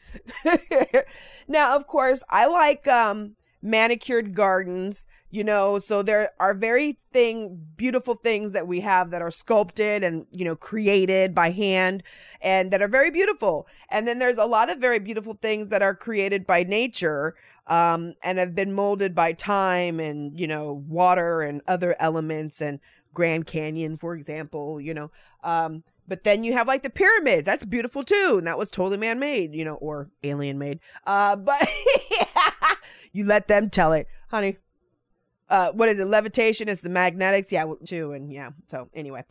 now, 1.49 1.77
of 1.77 1.87
course, 1.87 2.23
I 2.29 2.47
like 2.47 2.87
um, 2.87 3.37
manicured 3.63 4.35
gardens, 4.35 5.07
you 5.31 5.43
know, 5.45 5.79
so 5.79 6.03
there 6.03 6.31
are 6.39 6.55
very 6.55 6.99
thing 7.13 7.67
beautiful 7.77 8.15
things 8.15 8.53
that 8.53 8.67
we 8.67 8.81
have 8.81 9.11
that 9.11 9.23
are 9.23 9.31
sculpted 9.31 10.05
and, 10.05 10.27
you 10.31 10.45
know, 10.45 10.57
created 10.57 11.35
by 11.35 11.51
hand 11.51 12.03
and 12.41 12.71
that 12.71 12.81
are 12.81 12.89
very 12.89 13.11
beautiful. 13.11 13.67
And 13.91 14.07
then 14.07 14.19
there's 14.19 14.39
a 14.39 14.45
lot 14.45 14.71
of 14.71 14.79
very 14.79 14.99
beautiful 14.99 15.35
things 15.35 15.69
that 15.71 15.83
are 15.83 15.95
created 15.95 16.47
by 16.47 16.63
nature 16.63 17.35
um, 17.67 18.15
and 18.23 18.39
have 18.39 18.55
been 18.55 18.73
molded 18.73 19.15
by 19.15 19.33
time 19.33 19.99
and, 19.99 20.39
you 20.39 20.47
know, 20.47 20.85
water 20.89 21.43
and 21.43 21.61
other 21.67 21.97
elements 21.99 22.63
and 22.63 22.79
Grand 23.13 23.47
Canyon, 23.47 23.97
for 23.97 24.15
example, 24.15 24.81
you 24.81 24.95
know. 24.95 25.11
Um, 25.43 25.83
but 26.09 26.25
then 26.25 26.45
you 26.45 26.53
have 26.53 26.67
like 26.67 26.83
the 26.83 26.91
pyramids. 26.91 27.47
That's 27.47 27.65
beautiful 27.65 28.03
too. 28.05 28.37
And 28.39 28.47
that 28.47 28.59
was 28.59 28.71
totally 28.71 28.97
man 28.97 29.19
made, 29.19 29.55
you 29.55 29.65
know, 29.65 29.75
or 29.75 30.09
alien 30.23 30.59
made. 30.59 30.81
Uh, 31.07 31.37
but 31.37 31.69
you 33.13 33.25
let 33.25 33.49
them 33.49 33.71
tell 33.71 33.93
it, 33.93 34.07
honey. 34.31 34.59
uh 35.49 35.71
what 35.73 35.89
is 35.89 35.99
it 36.01 36.07
levitation 36.07 36.69
it's 36.69 36.81
the 36.81 36.89
magnetics 36.89 37.53
yeah 37.53 37.65
too 37.85 38.11
and 38.11 38.33
yeah 38.33 38.51
so 38.67 38.89
anyway 38.95 39.23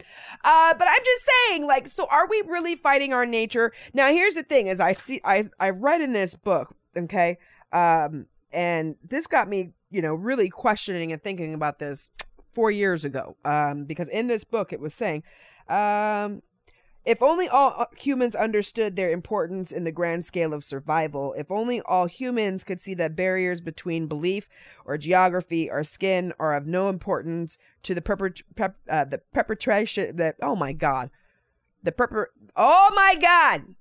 uh 0.46 0.74
but 0.74 0.88
i'm 0.88 1.04
just 1.04 1.30
saying 1.50 1.68
like 1.68 1.90
so 1.90 2.08
are 2.10 2.26
we 2.30 2.42
really 2.48 2.74
fighting 2.76 3.12
our 3.12 3.26
nature 3.26 3.74
now 3.94 4.08
here's 4.08 4.36
the 4.36 4.44
thing 4.44 4.68
is 4.68 4.80
i 4.80 4.94
see 4.94 5.20
i 5.26 5.46
i 5.60 5.70
read 5.70 6.00
in 6.02 6.14
this 6.14 6.34
book 6.34 6.74
okay 6.96 7.38
um 7.74 8.26
and 8.54 8.96
this 9.04 9.28
got 9.28 9.50
me 9.50 9.74
you 9.92 10.02
know 10.02 10.14
really 10.14 10.50
questioning 10.50 11.12
and 11.12 11.22
thinking 11.22 11.54
about 11.54 11.80
this 11.80 12.10
four 12.50 12.72
years 12.72 13.04
ago 13.04 13.36
um 13.44 13.84
because 13.84 14.08
in 14.08 14.28
this 14.28 14.46
book 14.46 14.72
it 14.72 14.80
was 14.80 14.94
saying 14.94 15.22
um 15.68 16.42
if 17.06 17.22
only 17.22 17.48
all 17.48 17.74
uh, 17.78 17.86
humans 17.96 18.36
understood 18.36 18.96
their 18.96 19.12
importance 19.12 19.72
in 19.72 19.84
the 19.84 19.92
grand 19.92 20.26
scale 20.26 20.54
of 20.54 20.64
survival, 20.64 21.34
if 21.38 21.52
only 21.52 21.82
all 21.82 22.08
humans 22.08 22.64
could 22.64 22.82
see 22.82 22.96
that 22.96 23.16
barriers 23.16 23.62
between 23.62 24.08
belief 24.08 24.50
or 24.86 24.98
geography 24.98 25.70
or 25.70 25.84
skin 25.84 26.34
are 26.40 26.56
of 26.56 26.66
no 26.66 26.90
importance 26.90 27.58
to 27.84 27.94
the 27.94 28.02
perpet- 28.02 28.42
pep- 28.56 28.78
uh, 28.90 29.06
the 29.06 29.20
perpetration 29.34 30.16
that 30.16 30.36
oh 30.42 30.56
my 30.56 30.74
god. 30.74 31.12
The 31.84 31.92
perper 31.92 32.26
Oh 32.56 32.92
my 32.96 33.16
god. 33.16 33.76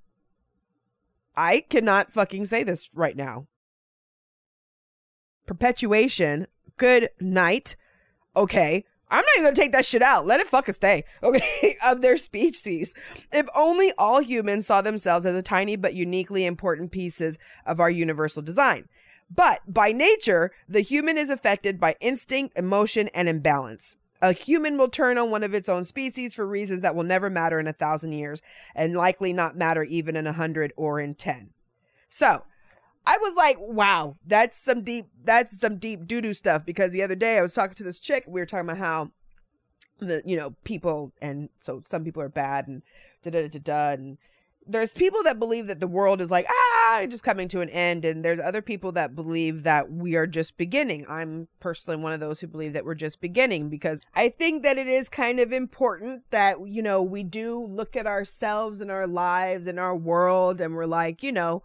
I 1.35 1.61
cannot 1.61 2.11
fucking 2.11 2.45
say 2.45 2.63
this 2.63 2.89
right 2.93 3.17
now. 3.17 3.47
Perpetuation. 5.47 6.47
Good 6.77 7.09
night. 7.19 7.75
Okay. 8.35 8.85
I'm 9.15 9.21
not 9.21 9.27
even 9.37 9.43
gonna 9.45 9.55
take 9.55 9.71
that 9.71 9.85
shit 9.85 10.01
out. 10.01 10.25
Let 10.25 10.41
it 10.41 10.49
fucking 10.49 10.73
stay. 10.73 11.03
Okay, 11.23 11.77
of 11.83 12.01
their 12.01 12.17
species. 12.17 12.93
If 13.31 13.47
only 13.55 13.91
all 13.97 14.21
humans 14.21 14.67
saw 14.67 14.81
themselves 14.81 15.25
as 15.25 15.35
a 15.35 15.41
tiny 15.41 15.75
but 15.75 15.95
uniquely 15.95 16.45
important 16.45 16.91
pieces 16.91 17.39
of 17.65 17.79
our 17.79 17.89
universal 17.89 18.41
design. 18.41 18.87
But 19.33 19.61
by 19.67 19.91
nature, 19.91 20.51
the 20.69 20.81
human 20.81 21.17
is 21.17 21.29
affected 21.29 21.79
by 21.79 21.95
instinct, 21.99 22.57
emotion, 22.57 23.09
and 23.13 23.27
imbalance. 23.27 23.95
A 24.21 24.33
human 24.33 24.77
will 24.77 24.89
turn 24.89 25.17
on 25.17 25.31
one 25.31 25.43
of 25.43 25.53
its 25.53 25.67
own 25.67 25.83
species 25.83 26.35
for 26.35 26.45
reasons 26.45 26.81
that 26.81 26.95
will 26.95 27.03
never 27.03 27.29
matter 27.29 27.59
in 27.59 27.67
a 27.67 27.73
thousand 27.73 28.11
years, 28.11 28.41
and 28.75 28.95
likely 28.95 29.33
not 29.33 29.57
matter 29.57 29.83
even 29.83 30.15
in 30.15 30.27
a 30.27 30.33
hundred 30.33 30.73
or 30.75 30.99
in 30.99 31.15
ten. 31.15 31.51
So, 32.09 32.43
I 33.07 33.17
was 33.17 33.35
like, 33.35 33.57
wow, 33.59 34.17
that's 34.25 34.57
some 34.57 34.83
deep, 34.83 35.07
that's 35.23 35.57
some 35.59 35.77
deep 35.77 36.07
doo 36.07 36.21
doo 36.21 36.33
stuff. 36.33 36.65
Because 36.65 36.91
the 36.91 37.03
other 37.03 37.15
day 37.15 37.37
I 37.37 37.41
was 37.41 37.53
talking 37.53 37.75
to 37.75 37.83
this 37.83 37.99
chick, 37.99 38.23
we 38.27 38.39
were 38.39 38.45
talking 38.45 38.69
about 38.69 38.77
how 38.77 39.11
the, 39.99 40.21
you 40.25 40.35
know, 40.35 40.55
people, 40.63 41.13
and 41.21 41.49
so 41.59 41.81
some 41.85 42.03
people 42.03 42.21
are 42.21 42.29
bad 42.29 42.67
and 42.67 42.81
da 43.23 43.31
da 43.31 43.47
da 43.47 43.47
da. 43.47 43.59
Da 43.59 43.93
and 43.93 44.17
there's 44.67 44.93
people 44.93 45.21
that 45.23 45.39
believe 45.39 45.67
that 45.67 45.79
the 45.79 45.87
world 45.87 46.21
is 46.21 46.31
like, 46.31 46.47
ah, 46.49 47.05
just 47.07 47.23
coming 47.23 47.47
to 47.49 47.61
an 47.61 47.69
end. 47.69 48.03
And 48.03 48.25
there's 48.25 48.39
other 48.39 48.61
people 48.61 48.91
that 48.93 49.15
believe 49.15 49.63
that 49.63 49.91
we 49.91 50.15
are 50.15 50.25
just 50.25 50.57
beginning. 50.57 51.05
I'm 51.07 51.47
personally 51.59 52.01
one 52.01 52.13
of 52.13 52.19
those 52.19 52.39
who 52.39 52.47
believe 52.47 52.73
that 52.73 52.85
we're 52.85 52.95
just 52.95 53.21
beginning 53.21 53.69
because 53.69 54.01
I 54.15 54.29
think 54.29 54.63
that 54.63 54.77
it 54.77 54.87
is 54.87 55.07
kind 55.07 55.39
of 55.39 55.53
important 55.53 56.23
that, 56.31 56.67
you 56.67 56.81
know, 56.81 57.01
we 57.03 57.23
do 57.23 57.63
look 57.63 57.95
at 57.95 58.07
ourselves 58.07 58.81
and 58.81 58.89
our 58.89 59.07
lives 59.07 59.67
and 59.67 59.79
our 59.79 59.95
world 59.95 60.59
and 60.59 60.75
we're 60.75 60.85
like, 60.85 61.21
you 61.21 61.31
know, 61.31 61.61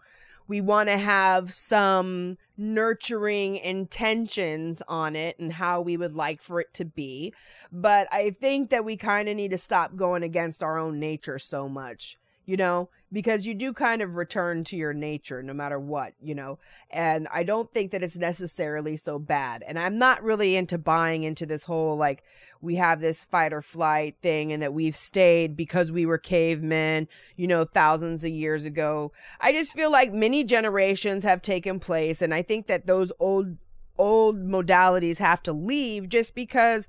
we 0.47 0.61
want 0.61 0.89
to 0.89 0.97
have 0.97 1.53
some 1.53 2.37
nurturing 2.57 3.57
intentions 3.57 4.81
on 4.87 5.15
it 5.15 5.39
and 5.39 5.53
how 5.53 5.81
we 5.81 5.97
would 5.97 6.15
like 6.15 6.41
for 6.41 6.59
it 6.59 6.73
to 6.75 6.85
be. 6.85 7.33
But 7.71 8.07
I 8.11 8.31
think 8.31 8.69
that 8.69 8.85
we 8.85 8.97
kind 8.97 9.29
of 9.29 9.35
need 9.35 9.51
to 9.51 9.57
stop 9.57 9.95
going 9.95 10.23
against 10.23 10.61
our 10.61 10.77
own 10.77 10.99
nature 10.99 11.39
so 11.39 11.69
much, 11.69 12.17
you 12.45 12.57
know, 12.57 12.89
because 13.11 13.45
you 13.45 13.53
do 13.53 13.73
kind 13.73 14.01
of 14.01 14.15
return 14.15 14.63
to 14.63 14.75
your 14.75 14.93
nature 14.93 15.43
no 15.43 15.53
matter 15.53 15.79
what, 15.79 16.13
you 16.21 16.33
know. 16.33 16.59
And 16.89 17.27
I 17.31 17.43
don't 17.43 17.71
think 17.73 17.91
that 17.91 18.03
it's 18.03 18.17
necessarily 18.17 18.97
so 18.97 19.19
bad. 19.19 19.63
And 19.67 19.77
I'm 19.77 19.97
not 19.97 20.23
really 20.23 20.55
into 20.55 20.77
buying 20.77 21.23
into 21.23 21.45
this 21.45 21.63
whole 21.63 21.97
like 21.97 22.23
we 22.61 22.75
have 22.75 23.01
this 23.01 23.25
fight 23.25 23.53
or 23.53 23.61
flight 23.61 24.15
thing 24.21 24.53
and 24.53 24.61
that 24.61 24.73
we've 24.73 24.95
stayed 24.95 25.57
because 25.57 25.91
we 25.91 26.05
were 26.05 26.17
cavemen, 26.17 27.07
you 27.35 27.47
know, 27.47 27.65
thousands 27.65 28.23
of 28.23 28.31
years 28.31 28.65
ago. 28.65 29.11
I 29.39 29.51
just 29.51 29.73
feel 29.73 29.91
like 29.91 30.13
many 30.13 30.43
generations 30.43 31.23
have 31.23 31.41
taken 31.41 31.79
place 31.79 32.21
and 32.21 32.33
I 32.33 32.41
think 32.41 32.67
that 32.67 32.87
those 32.87 33.11
old 33.19 33.57
old 33.97 34.37
modalities 34.37 35.17
have 35.17 35.43
to 35.43 35.53
leave 35.53 36.09
just 36.09 36.33
because 36.33 36.87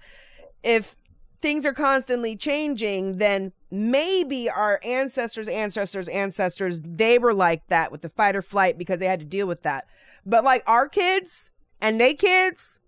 if 0.63 0.97
things 1.43 1.67
are 1.67 1.75
constantly 1.75 2.37
changing, 2.37 3.19
then 3.19 3.53
maybe 3.71 4.49
our 4.49 4.81
ancestors, 4.85 5.49
ancestors, 5.49 6.09
ancestors, 6.09 6.81
they 6.83 7.19
were 7.19 7.35
like 7.35 7.67
that 7.67 7.93
with 7.93 8.01
the 8.01 8.09
fight 8.09 8.37
or 8.37 8.43
flight 8.43 8.79
because 8.79 9.01
they 9.01 9.07
had 9.07 9.19
to 9.19 9.27
deal 9.27 9.47
with 9.47 9.63
that. 9.63 9.87
But 10.25 10.45
like 10.45 10.63
our 10.67 10.89
kids 10.89 11.51
and 11.81 12.01
they 12.01 12.15
kids, 12.15 12.79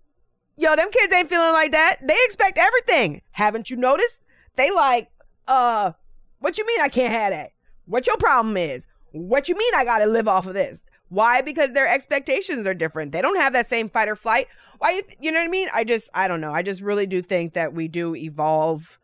yo, 0.57 0.75
them 0.75 0.89
kids 0.91 1.13
ain't 1.13 1.29
feeling 1.29 1.51
like 1.51 1.71
that. 1.73 1.97
They 2.01 2.17
expect 2.25 2.57
everything. 2.57 3.21
Haven't 3.31 3.69
you 3.69 3.75
noticed? 3.75 4.23
They 4.55 4.71
like, 4.71 5.09
uh, 5.47 5.91
what 6.39 6.57
you 6.57 6.65
mean 6.65 6.81
I 6.81 6.87
can't 6.87 7.13
have 7.13 7.31
that? 7.31 7.51
What 7.85 8.07
your 8.07 8.17
problem 8.17 8.57
is? 8.57 8.87
What 9.11 9.49
you 9.49 9.55
mean 9.55 9.73
I 9.75 9.85
gotta 9.85 10.05
live 10.05 10.27
off 10.27 10.47
of 10.47 10.53
this? 10.53 10.81
Why? 11.09 11.41
Because 11.41 11.71
their 11.73 11.87
expectations 11.87 12.65
are 12.65 12.73
different. 12.73 13.11
They 13.11 13.21
don't 13.21 13.37
have 13.37 13.53
that 13.53 13.67
same 13.67 13.89
fight 13.89 14.09
or 14.09 14.15
flight. 14.15 14.47
Why 14.79 14.91
you, 14.91 15.01
th- 15.03 15.17
you 15.21 15.31
know 15.31 15.39
what 15.39 15.45
I 15.45 15.49
mean? 15.49 15.69
I 15.73 15.83
just, 15.83 16.09
I 16.13 16.27
don't 16.27 16.41
know. 16.41 16.51
I 16.51 16.61
just 16.61 16.81
really 16.81 17.05
do 17.05 17.21
think 17.21 17.53
that 17.53 17.73
we 17.73 17.87
do 17.87 18.15
evolve 18.15 18.99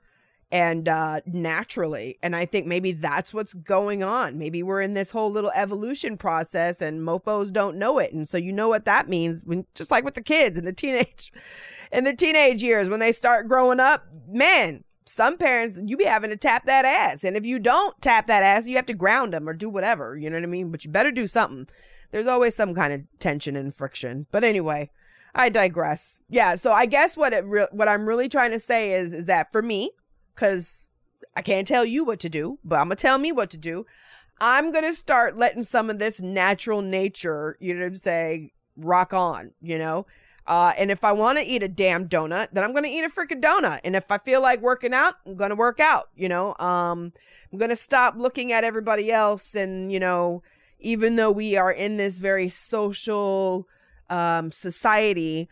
and 0.52 0.90
uh 0.90 1.22
naturally 1.26 2.18
and 2.22 2.36
i 2.36 2.46
think 2.46 2.66
maybe 2.68 2.92
that's 2.92 3.34
what's 3.34 3.54
going 3.54 4.04
on 4.04 4.38
maybe 4.38 4.62
we're 4.62 4.82
in 4.82 4.94
this 4.94 5.12
whole 5.12 5.32
little 5.32 5.52
evolution 5.56 6.18
process 6.18 6.82
and 6.82 7.02
mofos 7.02 7.54
don't 7.54 7.78
know 7.78 8.00
it 8.00 8.12
and 8.12 8.28
so 8.28 8.38
you 8.38 8.52
know 8.52 8.68
what 8.68 8.86
that 8.86 9.08
means 9.08 9.46
when 9.46 9.66
just 9.76 9.92
like 9.92 10.04
with 10.04 10.14
the 10.14 10.22
kids 10.22 10.58
in 10.58 10.66
the 10.66 10.74
teenage 10.74 11.32
in 11.92 12.04
the 12.04 12.14
teenage 12.14 12.62
years 12.62 12.90
when 12.90 13.00
they 13.00 13.12
start 13.12 13.48
growing 13.48 13.80
up 13.80 14.06
man 14.28 14.84
some 15.06 15.38
parents 15.38 15.80
you 15.86 15.96
be 15.96 16.04
having 16.04 16.30
to 16.30 16.38
tap 16.38 16.66
that 16.66 16.86
ass 16.86 17.24
and 17.24 17.38
if 17.38 17.46
you 17.46 17.58
don't 17.58 18.00
tap 18.02 18.28
that 18.28 18.44
ass 18.44 18.68
you 18.68 18.76
have 18.76 18.86
to 18.86 18.94
ground 18.94 19.34
them 19.34 19.48
or 19.48 19.54
do 19.54 19.70
whatever 19.70 20.18
you 20.18 20.30
know 20.30 20.36
what 20.36 20.44
i 20.44 20.48
mean 20.48 20.70
but 20.70 20.84
you 20.84 20.92
better 20.92 21.12
do 21.12 21.28
something 21.28 21.66
there's 22.12 22.28
always 22.28 22.56
some 22.56 22.76
kind 22.76 22.94
of 22.94 23.02
tension 23.20 23.56
and 23.56 23.74
friction 23.76 24.28
but 24.32 24.44
anyway 24.44 24.90
i 25.34 25.50
digress 25.50 26.22
yeah 26.30 26.56
so 26.56 26.72
i 26.72 26.86
guess 26.86 27.18
what 27.18 27.34
it 27.34 27.44
re- 27.46 27.68
what 27.72 27.88
i'm 27.88 28.06
really 28.06 28.30
trying 28.30 28.52
to 28.52 28.60
say 28.60 28.94
is 28.94 29.14
is 29.14 29.26
that 29.26 29.52
for 29.52 29.62
me 29.62 29.92
because 30.36 30.90
I 31.36 31.42
can't 31.42 31.68
tell 31.68 31.86
you 31.86 32.04
what 32.04 32.20
to 32.22 32.30
do, 32.30 32.60
but 32.64 32.78
I'm 32.78 32.88
gonna 32.88 32.96
tell 32.96 33.18
me 33.18 33.32
what 33.32 33.50
to 33.52 33.58
do. 33.58 33.86
I'm 34.40 34.72
gonna 34.72 34.94
start 34.94 35.38
letting 35.38 35.64
some 35.64 35.90
of 35.90 36.00
this 36.00 36.20
natural 36.22 36.82
nature, 36.82 37.58
you 37.60 37.74
know 37.74 37.82
what 37.82 37.88
I'm 37.88 37.96
saying, 37.96 38.52
rock 38.76 39.14
on, 39.14 39.52
you 39.62 39.78
know? 39.78 40.08
Uh, 40.48 40.74
and 40.78 40.90
if 40.90 41.04
I 41.04 41.12
want 41.12 41.38
to 41.38 41.46
eat 41.46 41.64
a 41.64 41.68
damn 41.70 42.10
donut, 42.10 42.50
then 42.52 42.64
I'm 42.64 42.74
gonna 42.74 42.88
eat 42.88 43.04
a 43.04 43.10
freaking 43.10 43.42
donut. 43.42 43.80
And 43.84 43.96
if 43.96 44.12
I 44.12 44.18
feel 44.18 44.42
like 44.42 44.62
working 44.62 44.94
out, 44.94 45.16
I'm 45.26 45.36
gonna 45.36 45.56
work 45.56 45.80
out, 45.80 46.10
you 46.16 46.28
know? 46.28 46.56
Um, 46.60 47.14
I'm 47.52 47.60
gonna 47.60 47.76
stop 47.76 48.16
looking 48.18 48.52
at 48.52 48.64
everybody 48.64 49.12
else 49.12 49.56
and, 49.56 49.92
you 49.92 50.00
know, 50.00 50.44
even 50.82 51.16
though 51.16 51.32
we 51.32 51.56
are 51.56 51.72
in 51.72 51.98
this 51.98 52.20
very 52.20 52.50
social 52.50 53.68
um, 54.10 54.52
society, 54.52 55.48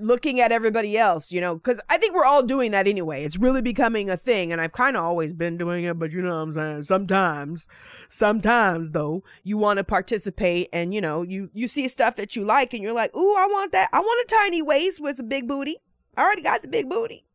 looking 0.00 0.40
at 0.40 0.52
everybody 0.52 0.96
else, 0.96 1.30
you 1.30 1.40
know, 1.40 1.54
because 1.54 1.80
I 1.88 1.98
think 1.98 2.14
we're 2.14 2.24
all 2.24 2.42
doing 2.42 2.70
that 2.72 2.88
anyway. 2.88 3.24
It's 3.24 3.36
really 3.36 3.62
becoming 3.62 4.10
a 4.10 4.16
thing, 4.16 4.52
and 4.52 4.60
I've 4.60 4.72
kind 4.72 4.96
of 4.96 5.04
always 5.04 5.32
been 5.32 5.56
doing 5.56 5.84
it, 5.84 5.98
but 5.98 6.10
you 6.10 6.22
know 6.22 6.30
what 6.30 6.42
I'm 6.42 6.52
saying? 6.52 6.82
Sometimes, 6.84 7.68
sometimes 8.08 8.92
though, 8.92 9.22
you 9.42 9.58
want 9.58 9.78
to 9.78 9.84
participate, 9.84 10.68
and 10.72 10.94
you 10.94 11.00
know, 11.00 11.22
you 11.22 11.50
you 11.52 11.68
see 11.68 11.88
stuff 11.88 12.16
that 12.16 12.36
you 12.36 12.44
like, 12.44 12.72
and 12.72 12.82
you're 12.82 12.92
like, 12.92 13.14
"Ooh, 13.14 13.34
I 13.36 13.46
want 13.46 13.72
that. 13.72 13.90
I 13.92 14.00
want 14.00 14.30
a 14.30 14.34
tiny 14.34 14.62
waist 14.62 15.00
with 15.00 15.20
a 15.20 15.24
big 15.24 15.46
booty. 15.46 15.76
I 16.16 16.22
already 16.22 16.42
got 16.42 16.62
the 16.62 16.68
big 16.68 16.88
booty." 16.88 17.26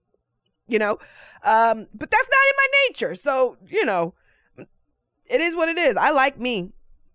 You 0.68 0.80
know, 0.80 0.98
um, 1.44 1.88
but 1.94 2.10
that's 2.10 2.30
not 2.30 2.50
in 2.50 2.56
my 2.58 2.68
nature. 2.90 3.16
So 3.16 3.58
you 3.68 3.86
know, 3.86 4.16
it 4.58 5.42
is 5.42 5.56
what 5.56 5.70
it 5.70 5.78
is. 5.78 5.98
I 5.98 6.10
like 6.12 6.40
me. 6.40 6.72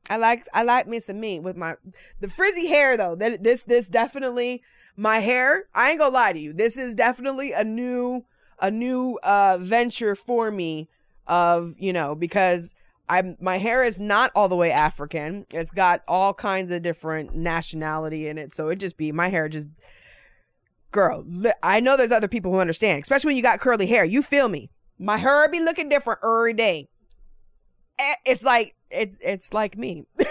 I 0.09 0.17
like 0.17 0.47
I 0.53 0.63
like 0.63 0.87
me 0.89 0.99
some 1.01 1.21
me 1.21 1.39
with 1.39 1.57
my 1.57 1.77
the 2.21 2.29
frizzy 2.29 2.67
hair 2.67 2.97
though. 2.97 3.15
That 3.15 3.43
this 3.43 3.63
this 3.63 3.89
definitely 3.89 4.63
my 4.97 5.19
hair, 5.19 5.65
I 5.75 5.91
ain't 5.91 5.99
gonna 5.99 6.15
lie 6.15 6.33
to 6.33 6.39
you. 6.39 6.53
This 6.53 6.77
is 6.77 6.95
definitely 6.95 7.53
a 7.53 7.65
new 7.65 8.25
a 8.61 8.71
new 8.71 9.19
uh 9.23 9.59
venture 9.61 10.15
for 10.15 10.51
me 10.51 10.89
of, 11.27 11.75
you 11.79 11.93
know, 11.93 12.15
because 12.15 12.75
I'm 13.09 13.37
my 13.41 13.59
hair 13.59 13.85
is 13.85 13.99
not 13.99 14.31
all 14.35 14.49
the 14.49 14.57
way 14.57 14.71
African. 14.71 15.47
It's 15.53 15.71
got 15.71 16.03
all 16.09 16.35
kinds 16.35 16.71
of 16.71 16.83
different 16.83 17.35
nationality 17.35 18.29
in 18.29 18.39
it. 18.39 18.55
So 18.55 18.69
it 18.69 18.77
just 18.77 18.97
be 18.97 19.13
my 19.13 19.29
hair 19.29 19.49
just 19.49 19.69
girl, 20.91 21.25
I 21.63 21.81
know 21.81 21.97
there's 21.97 22.13
other 22.13 22.29
people 22.29 22.53
who 22.53 22.59
understand, 22.59 23.03
especially 23.03 23.29
when 23.29 23.37
you 23.37 23.43
got 23.43 23.61
curly 23.61 23.87
hair. 23.87 24.05
You 24.05 24.23
feel 24.23 24.49
me? 24.49 24.71
My 24.99 25.17
hair 25.19 25.49
be 25.49 25.61
looking 25.61 25.89
different 25.89 26.21
every 26.25 26.53
day. 26.53 26.89
Eh, 27.99 28.15
It's 28.27 28.43
like 28.43 28.75
it's 28.91 29.19
it's 29.21 29.53
like 29.55 29.77
me. 29.77 30.07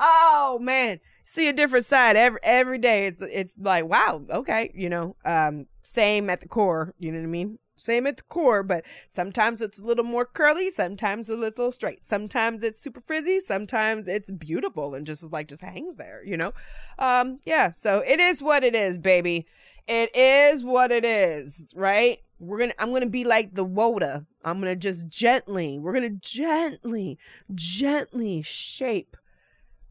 oh 0.00 0.58
man 0.60 1.00
see 1.28 1.46
a 1.46 1.52
different 1.52 1.84
side 1.84 2.16
every 2.16 2.40
every 2.42 2.78
day. 2.78 3.06
It's 3.06 3.20
it's 3.20 3.56
like 3.58 3.84
wow, 3.84 4.22
okay, 4.30 4.70
you 4.74 4.88
know, 4.88 5.14
um, 5.24 5.66
same 5.82 6.30
at 6.30 6.40
the 6.40 6.48
core. 6.48 6.94
You 6.98 7.12
know 7.12 7.18
what 7.18 7.24
I 7.24 7.28
mean? 7.28 7.58
Same 7.78 8.06
at 8.06 8.18
the 8.18 8.22
core, 8.24 8.62
but 8.62 8.84
sometimes 9.06 9.62
it's 9.62 9.78
a 9.78 9.84
little 9.84 10.04
more 10.04 10.24
curly, 10.24 10.70
sometimes 10.70 11.28
it's 11.28 11.36
a 11.36 11.40
little 11.40 11.72
straight, 11.72 12.04
sometimes 12.04 12.62
it's 12.62 12.80
super 12.80 13.00
frizzy, 13.00 13.40
sometimes 13.40 14.08
it's 14.08 14.30
beautiful 14.30 14.94
and 14.94 15.06
just 15.06 15.32
like 15.32 15.48
just 15.48 15.62
hangs 15.62 15.96
there, 15.96 16.22
you 16.24 16.36
know? 16.36 16.52
Um, 16.98 17.40
yeah, 17.44 17.72
so 17.72 18.02
it 18.06 18.20
is 18.20 18.42
what 18.42 18.64
it 18.64 18.74
is, 18.74 18.98
baby. 18.98 19.46
It 19.86 20.14
is 20.14 20.62
what 20.62 20.92
it 20.92 21.04
is, 21.04 21.72
right? 21.74 22.20
We're 22.38 22.58
gonna 22.58 22.74
I'm 22.78 22.92
gonna 22.92 23.06
be 23.06 23.24
like 23.24 23.54
the 23.54 23.64
Woda. 23.64 24.26
I'm 24.44 24.60
gonna 24.60 24.76
just 24.76 25.08
gently, 25.08 25.78
we're 25.78 25.94
gonna 25.94 26.10
gently, 26.10 27.18
gently 27.54 28.42
shape 28.42 29.16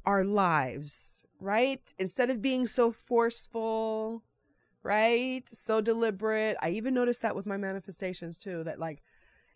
our 0.05 0.23
lives, 0.23 1.23
right? 1.39 1.93
Instead 1.99 2.29
of 2.29 2.41
being 2.41 2.67
so 2.67 2.91
forceful, 2.91 4.23
right? 4.83 5.47
So 5.47 5.81
deliberate. 5.81 6.57
I 6.61 6.69
even 6.69 6.93
noticed 6.93 7.21
that 7.21 7.35
with 7.35 7.45
my 7.45 7.57
manifestations 7.57 8.37
too, 8.37 8.63
that 8.63 8.79
like 8.79 9.01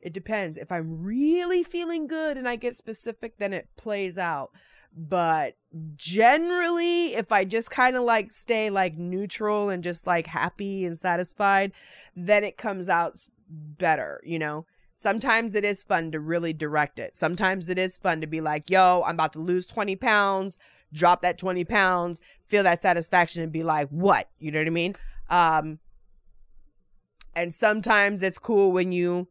it 0.01 0.13
depends. 0.13 0.57
If 0.57 0.71
I'm 0.71 1.03
really 1.03 1.63
feeling 1.63 2.07
good 2.07 2.37
and 2.37 2.47
I 2.47 2.55
get 2.55 2.75
specific, 2.75 3.37
then 3.37 3.53
it 3.53 3.69
plays 3.77 4.17
out. 4.17 4.51
But 4.95 5.55
generally, 5.95 7.13
if 7.13 7.31
I 7.31 7.45
just 7.45 7.71
kind 7.71 7.95
of 7.95 8.03
like 8.03 8.31
stay 8.31 8.69
like 8.69 8.97
neutral 8.97 9.69
and 9.69 9.83
just 9.83 10.05
like 10.05 10.27
happy 10.27 10.85
and 10.85 10.97
satisfied, 10.97 11.71
then 12.15 12.43
it 12.43 12.57
comes 12.57 12.89
out 12.89 13.17
better, 13.49 14.21
you 14.25 14.39
know? 14.39 14.65
Sometimes 14.95 15.55
it 15.55 15.63
is 15.63 15.81
fun 15.81 16.11
to 16.11 16.19
really 16.19 16.53
direct 16.53 16.99
it. 16.99 17.15
Sometimes 17.15 17.69
it 17.69 17.77
is 17.79 17.97
fun 17.97 18.21
to 18.21 18.27
be 18.27 18.41
like, 18.41 18.69
yo, 18.69 19.03
I'm 19.05 19.15
about 19.15 19.33
to 19.33 19.39
lose 19.39 19.65
20 19.65 19.95
pounds, 19.95 20.59
drop 20.93 21.21
that 21.21 21.37
20 21.37 21.63
pounds, 21.63 22.21
feel 22.47 22.63
that 22.63 22.79
satisfaction 22.79 23.41
and 23.41 23.51
be 23.51 23.63
like, 23.63 23.87
what? 23.89 24.29
You 24.39 24.51
know 24.51 24.59
what 24.59 24.67
I 24.67 24.71
mean? 24.71 24.95
Um, 25.31 25.79
and 27.33 27.53
sometimes 27.53 28.21
it's 28.21 28.37
cool 28.37 28.71
when 28.71 28.91
you, 28.91 29.29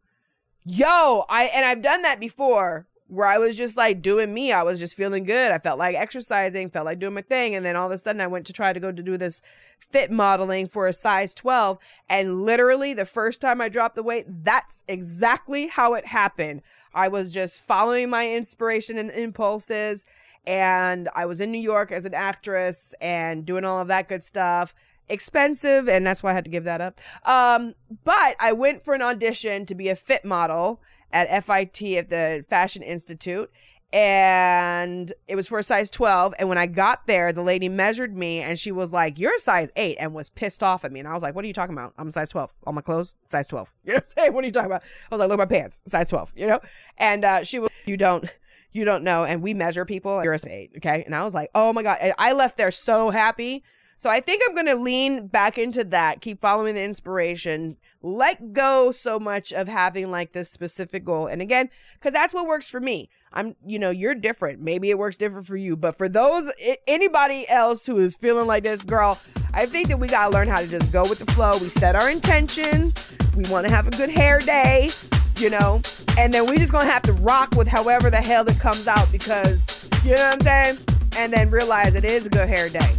yo, 0.65 1.27
I, 1.29 1.45
and 1.55 1.65
I've 1.65 1.83
done 1.83 2.03
that 2.03 2.19
before 2.19 2.87
where 3.07 3.27
I 3.27 3.39
was 3.39 3.57
just 3.57 3.77
like 3.77 4.03
doing 4.03 4.33
me. 4.33 4.53
I 4.53 4.63
was 4.63 4.79
just 4.79 4.97
feeling 4.97 5.25
good. 5.25 5.51
I 5.53 5.59
felt 5.59 5.79
like 5.79 5.97
exercising, 5.97 6.71
felt 6.71 6.87
like 6.87 7.01
doing 7.01 7.15
my 7.15 7.23
thing. 7.23 7.55
And 7.55 7.67
then 7.67 7.77
all 7.77 7.87
of 7.87 7.93
a 7.93 7.99
sudden 7.99 8.21
I 8.21 8.29
went 8.29 8.47
to 8.47 8.53
try 8.53 8.73
to 8.73 8.81
go 8.81 8.93
to 8.93 9.03
do 9.03 9.19
this 9.19 9.43
fit 9.79 10.11
modeling 10.11 10.69
for 10.69 10.87
a 10.87 10.93
size 10.93 11.35
12. 11.35 11.79
And 12.09 12.43
literally 12.43 12.95
the 12.95 13.05
first 13.05 13.41
time 13.41 13.61
I 13.61 13.69
dropped 13.69 13.97
the 13.97 14.03
weight, 14.03 14.27
that's 14.29 14.85
exactly 14.89 15.67
how 15.67 15.95
it 15.95 16.07
happened. 16.07 16.63
I 16.95 17.09
was 17.09 17.33
just 17.33 17.61
following 17.61 18.09
my 18.09 18.33
inspiration 18.33 18.97
and 18.97 19.11
impulses. 19.11 20.07
And 20.47 21.09
I 21.15 21.27
was 21.27 21.41
in 21.41 21.51
New 21.51 21.61
York 21.61 21.93
as 21.93 22.05
an 22.05 22.15
actress 22.15 22.95
and 23.01 23.45
doing 23.45 23.65
all 23.65 23.81
of 23.81 23.89
that 23.89 24.09
good 24.09 24.23
stuff 24.23 24.73
expensive 25.11 25.89
and 25.89 26.07
that's 26.07 26.23
why 26.23 26.31
I 26.31 26.35
had 26.35 26.45
to 26.45 26.51
give 26.51 26.65
that 26.65 26.81
up. 26.81 27.01
Um, 27.25 27.75
but 28.05 28.37
I 28.39 28.53
went 28.53 28.85
for 28.85 28.95
an 28.95 29.03
audition 29.03 29.67
to 29.67 29.75
be 29.75 29.89
a 29.89 29.97
fit 29.97 30.25
model 30.25 30.81
at 31.13 31.45
FIT 31.45 31.83
at 31.97 32.09
the 32.09 32.45
Fashion 32.49 32.83
Institute 32.83 33.51
and 33.93 35.13
it 35.27 35.35
was 35.35 35.49
for 35.49 35.59
a 35.59 35.63
size 35.63 35.91
12 35.91 36.35
and 36.39 36.49
when 36.49 36.59
I 36.59 36.67
got 36.67 37.07
there 37.07 37.33
the 37.33 37.43
lady 37.43 37.69
measured 37.69 38.17
me 38.17 38.41
and 38.41 38.57
she 38.57 38.71
was 38.71 38.93
like 38.93 39.19
you're 39.19 39.35
a 39.35 39.39
size 39.39 39.69
8 39.75 39.97
and 39.99 40.15
was 40.15 40.29
pissed 40.29 40.63
off 40.63 40.85
at 40.85 40.93
me 40.93 41.01
and 41.01 41.09
I 41.09 41.13
was 41.13 41.23
like 41.23 41.35
what 41.35 41.45
are 41.45 41.49
you 41.49 41.55
talking 41.55 41.75
about? 41.75 41.95
I'm 41.99 42.09
a 42.09 42.13
size 42.13 42.29
12 42.31 42.53
all 42.67 42.73
my 42.73 42.83
clothes 42.83 43.15
size 43.27 43.49
12 43.49 43.69
you 43.85 43.93
know 43.93 43.97
what 43.97 44.05
I'm 44.05 44.09
saying? 44.23 44.33
What 44.33 44.45
are 44.45 44.47
you 44.47 44.53
talking 44.53 44.67
about? 44.67 44.83
I 44.83 45.15
was 45.15 45.19
like 45.19 45.29
look 45.29 45.41
at 45.41 45.51
my 45.51 45.57
pants 45.57 45.83
size 45.87 46.09
12 46.09 46.35
you 46.37 46.47
know? 46.47 46.61
And 46.99 47.25
uh, 47.25 47.43
she 47.43 47.59
was 47.59 47.71
you 47.85 47.97
don't 47.97 48.29
you 48.73 48.85
don't 48.85 49.03
know 49.03 49.25
and 49.25 49.43
we 49.43 49.55
measure 49.55 49.85
people 49.85 50.23
you're 50.23 50.35
a 50.35 50.39
size 50.39 50.53
8 50.53 50.73
okay? 50.77 51.03
And 51.05 51.15
I 51.15 51.25
was 51.25 51.35
like 51.35 51.51
oh 51.55 51.73
my 51.73 51.83
god. 51.83 51.99
I 52.17 52.33
left 52.33 52.59
there 52.59 52.71
so 52.71 53.11
happy 53.11 53.65
so 54.01 54.09
I 54.09 54.21
think 54.21 54.43
I'm 54.43 54.55
going 54.55 54.65
to 54.65 54.77
lean 54.77 55.27
back 55.27 55.59
into 55.59 55.85
that, 55.85 56.23
keep 56.23 56.41
following 56.41 56.75
the 56.75 56.83
inspiration, 56.83 57.77
let 58.01 58.55
go 58.55 58.93
so 58.93 59.21
much 59.21 59.53
of 59.53 59.69
having 59.69 60.11
like 60.11 60.33
this 60.33 60.51
specific 60.51 61.05
goal. 61.05 61.27
And 61.27 61.43
again, 61.43 61.69
because 61.99 62.15
that's 62.15 62.33
what 62.33 62.47
works 62.47 62.71
for 62.71 62.81
me. 62.81 63.11
I'm, 63.35 63.57
you 63.63 63.79
know, 63.79 63.91
you're 63.91 64.15
different. 64.15 64.63
Maybe 64.63 64.89
it 64.89 64.97
works 64.97 65.19
different 65.19 65.47
for 65.47 65.59
you, 65.59 65.77
but 65.77 65.99
for 65.99 66.09
those, 66.09 66.51
anybody 66.89 67.47
else 67.51 67.85
who 67.85 67.99
is 67.99 68.17
feeling 68.17 68.47
like 68.47 68.63
this, 68.63 68.81
girl, 68.81 69.19
I 69.53 69.67
think 69.67 69.89
that 69.89 69.99
we 69.99 70.09
got 70.09 70.29
to 70.29 70.33
learn 70.33 70.49
how 70.49 70.61
to 70.61 70.67
just 70.67 70.91
go 70.91 71.03
with 71.03 71.19
the 71.19 71.31
flow. 71.33 71.59
We 71.59 71.69
set 71.69 71.95
our 71.95 72.09
intentions. 72.09 73.15
We 73.37 73.45
want 73.51 73.67
to 73.67 73.71
have 73.71 73.87
a 73.87 73.91
good 73.91 74.09
hair 74.09 74.39
day, 74.39 74.89
you 75.37 75.51
know, 75.51 75.83
and 76.17 76.33
then 76.33 76.49
we 76.49 76.57
just 76.57 76.73
going 76.73 76.87
to 76.87 76.91
have 76.91 77.03
to 77.03 77.13
rock 77.13 77.55
with 77.55 77.69
however 77.69 78.09
the 78.09 78.17
hell 78.17 78.45
that 78.45 78.59
comes 78.59 78.89
out 78.89 79.13
because, 79.13 79.91
you 80.07 80.15
know 80.15 80.23
what 80.23 80.37
I'm 80.37 80.41
saying? 80.41 80.79
And 81.19 81.31
then 81.31 81.51
realize 81.51 81.95
it 81.95 82.07
is 82.07 82.25
a 82.25 82.31
good 82.31 82.49
hair 82.49 82.71
day. 82.71 82.95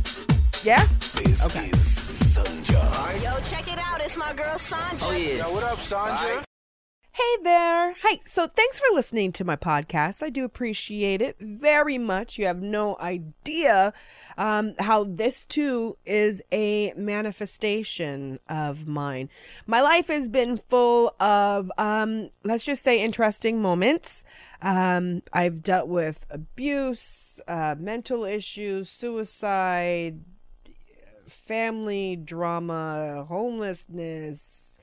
Yeah? 0.64 0.86
This 0.86 1.44
okay. 1.44 1.70
is 1.70 2.38
Sanja. 2.38 3.24
Yo, 3.24 3.40
check 3.42 3.72
it 3.72 3.80
out. 3.80 4.00
It's 4.00 4.16
my 4.16 4.32
girl 4.34 4.58
Sanja. 4.58 5.02
Oh, 5.02 5.12
yeah. 5.12 5.38
Yo, 5.38 5.54
what 5.54 5.64
up, 5.64 5.80
Sanja? 5.80 6.44
Hey 7.14 7.44
there. 7.44 7.96
Hi. 8.04 8.20
So 8.22 8.46
thanks 8.46 8.80
for 8.80 8.86
listening 8.94 9.32
to 9.34 9.44
my 9.44 9.56
podcast. 9.56 10.22
I 10.22 10.30
do 10.30 10.46
appreciate 10.46 11.20
it 11.20 11.36
very 11.40 11.98
much. 11.98 12.38
You 12.38 12.46
have 12.46 12.62
no 12.62 12.96
idea 13.00 13.92
um, 14.38 14.76
how 14.78 15.04
this 15.04 15.46
too 15.46 15.98
is 16.06 16.44
a 16.52 16.94
manifestation 16.96 18.40
of 18.48 18.88
mine. 18.88 19.30
My 19.66 19.82
life 19.82 20.10
has 20.10 20.30
been 20.30 20.58
full 20.58 21.16
of, 21.20 21.72
um, 21.80 22.30
let's 22.44 22.64
just 22.64 22.84
say, 22.84 23.04
interesting 23.04 23.64
moments. 23.64 24.24
Um, 24.62 25.24
I've 25.34 25.64
dealt 25.64 25.88
with 25.88 26.26
abuse, 26.30 27.42
uh, 27.48 27.76
mental 27.78 28.26
issues, 28.26 28.90
suicide, 28.90 30.20
family 31.32 32.16
drama, 32.16 33.26
homelessness, 33.28 34.80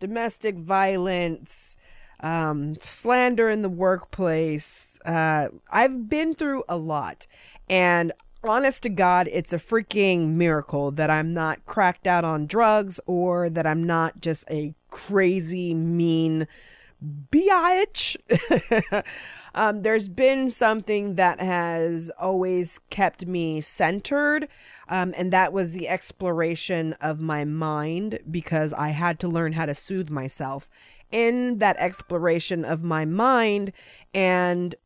domestic 0.00 0.56
violence, 0.56 1.76
um, 2.20 2.76
slander 2.80 3.50
in 3.50 3.62
the 3.62 3.68
workplace. 3.68 4.98
Uh, 5.04 5.48
I've 5.70 6.08
been 6.08 6.34
through 6.34 6.64
a 6.68 6.76
lot. 6.76 7.26
And 7.68 8.12
honest 8.42 8.82
to 8.84 8.88
God, 8.88 9.28
it's 9.32 9.52
a 9.52 9.58
freaking 9.58 10.34
miracle 10.34 10.90
that 10.92 11.10
I'm 11.10 11.34
not 11.34 11.64
cracked 11.66 12.06
out 12.06 12.24
on 12.24 12.46
drugs 12.46 13.00
or 13.06 13.50
that 13.50 13.66
I'm 13.66 13.84
not 13.84 14.20
just 14.20 14.44
a 14.50 14.74
crazy, 14.90 15.74
mean 15.74 16.46
biatch. 17.30 18.16
um, 19.58 19.82
there's 19.82 20.08
been 20.08 20.50
something 20.50 21.16
that 21.16 21.40
has 21.40 22.12
always 22.16 22.78
kept 22.90 23.26
me 23.26 23.60
centered. 23.60 24.46
Um, 24.88 25.12
and 25.16 25.32
that 25.32 25.52
was 25.52 25.72
the 25.72 25.88
exploration 25.88 26.92
of 27.00 27.20
my 27.20 27.44
mind 27.44 28.20
because 28.30 28.72
I 28.72 28.90
had 28.90 29.18
to 29.18 29.28
learn 29.28 29.54
how 29.54 29.66
to 29.66 29.74
soothe 29.74 30.10
myself. 30.10 30.70
In 31.10 31.58
that 31.58 31.76
exploration 31.80 32.64
of 32.64 32.84
my 32.84 33.04
mind 33.04 33.72
and 34.14 34.76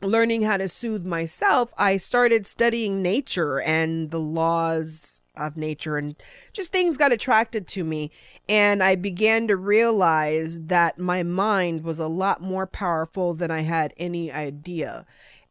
learning 0.00 0.42
how 0.42 0.58
to 0.58 0.68
soothe 0.68 1.04
myself, 1.04 1.74
I 1.76 1.96
started 1.96 2.46
studying 2.46 3.02
nature 3.02 3.60
and 3.60 4.12
the 4.12 4.20
laws 4.20 5.20
of 5.36 5.56
nature 5.56 5.96
and 5.96 6.14
just 6.52 6.72
things 6.72 6.96
got 6.96 7.12
attracted 7.12 7.66
to 7.68 7.84
me. 7.84 8.10
And 8.48 8.82
I 8.82 8.94
began 8.94 9.48
to 9.48 9.56
realize 9.56 10.60
that 10.62 10.98
my 10.98 11.22
mind 11.22 11.82
was 11.84 11.98
a 11.98 12.06
lot 12.06 12.40
more 12.40 12.66
powerful 12.66 13.34
than 13.34 13.50
I 13.50 13.60
had 13.60 13.94
any 13.96 14.30
idea. 14.30 15.06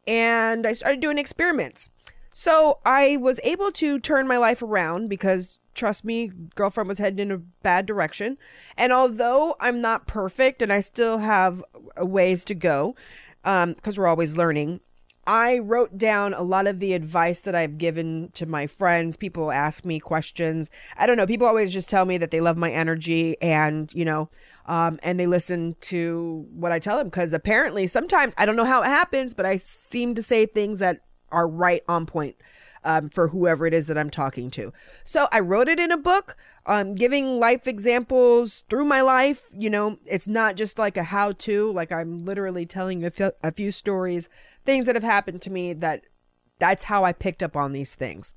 And 0.06 0.66
I 0.66 0.72
started 0.72 1.00
doing 1.00 1.18
experiments. 1.18 1.90
So 2.32 2.78
I 2.84 3.16
was 3.16 3.40
able 3.44 3.70
to 3.72 3.98
turn 3.98 4.26
my 4.26 4.38
life 4.38 4.62
around 4.62 5.08
because 5.08 5.58
trust 5.74 6.04
me, 6.04 6.30
girlfriend 6.54 6.88
was 6.88 6.98
heading 6.98 7.18
in 7.18 7.32
a 7.32 7.38
bad 7.38 7.86
direction. 7.86 8.38
And 8.76 8.92
although 8.92 9.56
I'm 9.60 9.80
not 9.80 10.06
perfect 10.06 10.62
and 10.62 10.72
I 10.72 10.80
still 10.80 11.18
have 11.18 11.62
ways 11.98 12.44
to 12.44 12.54
go, 12.54 12.96
because 13.42 13.66
um, 13.66 13.94
we're 13.96 14.06
always 14.06 14.36
learning, 14.36 14.80
I 15.26 15.58
wrote 15.58 15.96
down 15.98 16.34
a 16.34 16.42
lot 16.42 16.66
of 16.66 16.80
the 16.80 16.92
advice 16.92 17.40
that 17.42 17.54
I've 17.54 17.78
given 17.78 18.30
to 18.34 18.46
my 18.46 18.66
friends. 18.66 19.16
People 19.16 19.50
ask 19.50 19.84
me 19.84 20.00
questions. 20.00 20.70
I 20.96 21.06
don't 21.06 21.16
know. 21.16 21.26
People 21.26 21.46
always 21.46 21.72
just 21.72 21.90
tell 21.90 22.04
me 22.04 22.18
that 22.18 22.30
they 22.30 22.40
love 22.40 22.56
my 22.56 22.70
energy 22.70 23.40
and, 23.40 23.92
you 23.94 24.04
know, 24.04 24.28
um, 24.66 24.98
and 25.02 25.18
they 25.18 25.26
listen 25.26 25.76
to 25.82 26.46
what 26.52 26.72
I 26.72 26.78
tell 26.78 26.96
them 26.98 27.08
because 27.08 27.32
apparently 27.32 27.86
sometimes 27.86 28.34
I 28.38 28.46
don't 28.46 28.56
know 28.56 28.64
how 28.64 28.82
it 28.82 28.86
happens, 28.86 29.34
but 29.34 29.46
I 29.46 29.56
seem 29.56 30.14
to 30.14 30.22
say 30.22 30.46
things 30.46 30.78
that 30.78 31.00
are 31.30 31.48
right 31.48 31.82
on 31.88 32.06
point 32.06 32.36
um, 32.84 33.08
for 33.08 33.28
whoever 33.28 33.66
it 33.66 33.74
is 33.74 33.86
that 33.86 33.98
I'm 33.98 34.10
talking 34.10 34.50
to. 34.52 34.72
So 35.04 35.26
I 35.32 35.40
wrote 35.40 35.68
it 35.68 35.80
in 35.80 35.90
a 35.90 35.96
book, 35.96 36.36
um, 36.66 36.94
giving 36.94 37.38
life 37.38 37.66
examples 37.66 38.64
through 38.68 38.84
my 38.84 39.00
life. 39.00 39.44
You 39.52 39.70
know, 39.70 39.98
it's 40.06 40.28
not 40.28 40.56
just 40.56 40.78
like 40.78 40.96
a 40.96 41.02
how 41.02 41.32
to, 41.32 41.72
like 41.72 41.90
I'm 41.90 42.18
literally 42.18 42.66
telling 42.66 43.00
you 43.00 43.06
a, 43.06 43.26
f- 43.26 43.34
a 43.42 43.52
few 43.52 43.72
stories, 43.72 44.28
things 44.64 44.86
that 44.86 44.94
have 44.94 45.04
happened 45.04 45.42
to 45.42 45.50
me 45.50 45.72
that 45.72 46.02
that's 46.58 46.84
how 46.84 47.04
I 47.04 47.12
picked 47.12 47.42
up 47.42 47.56
on 47.56 47.72
these 47.72 47.94
things. 47.94 48.34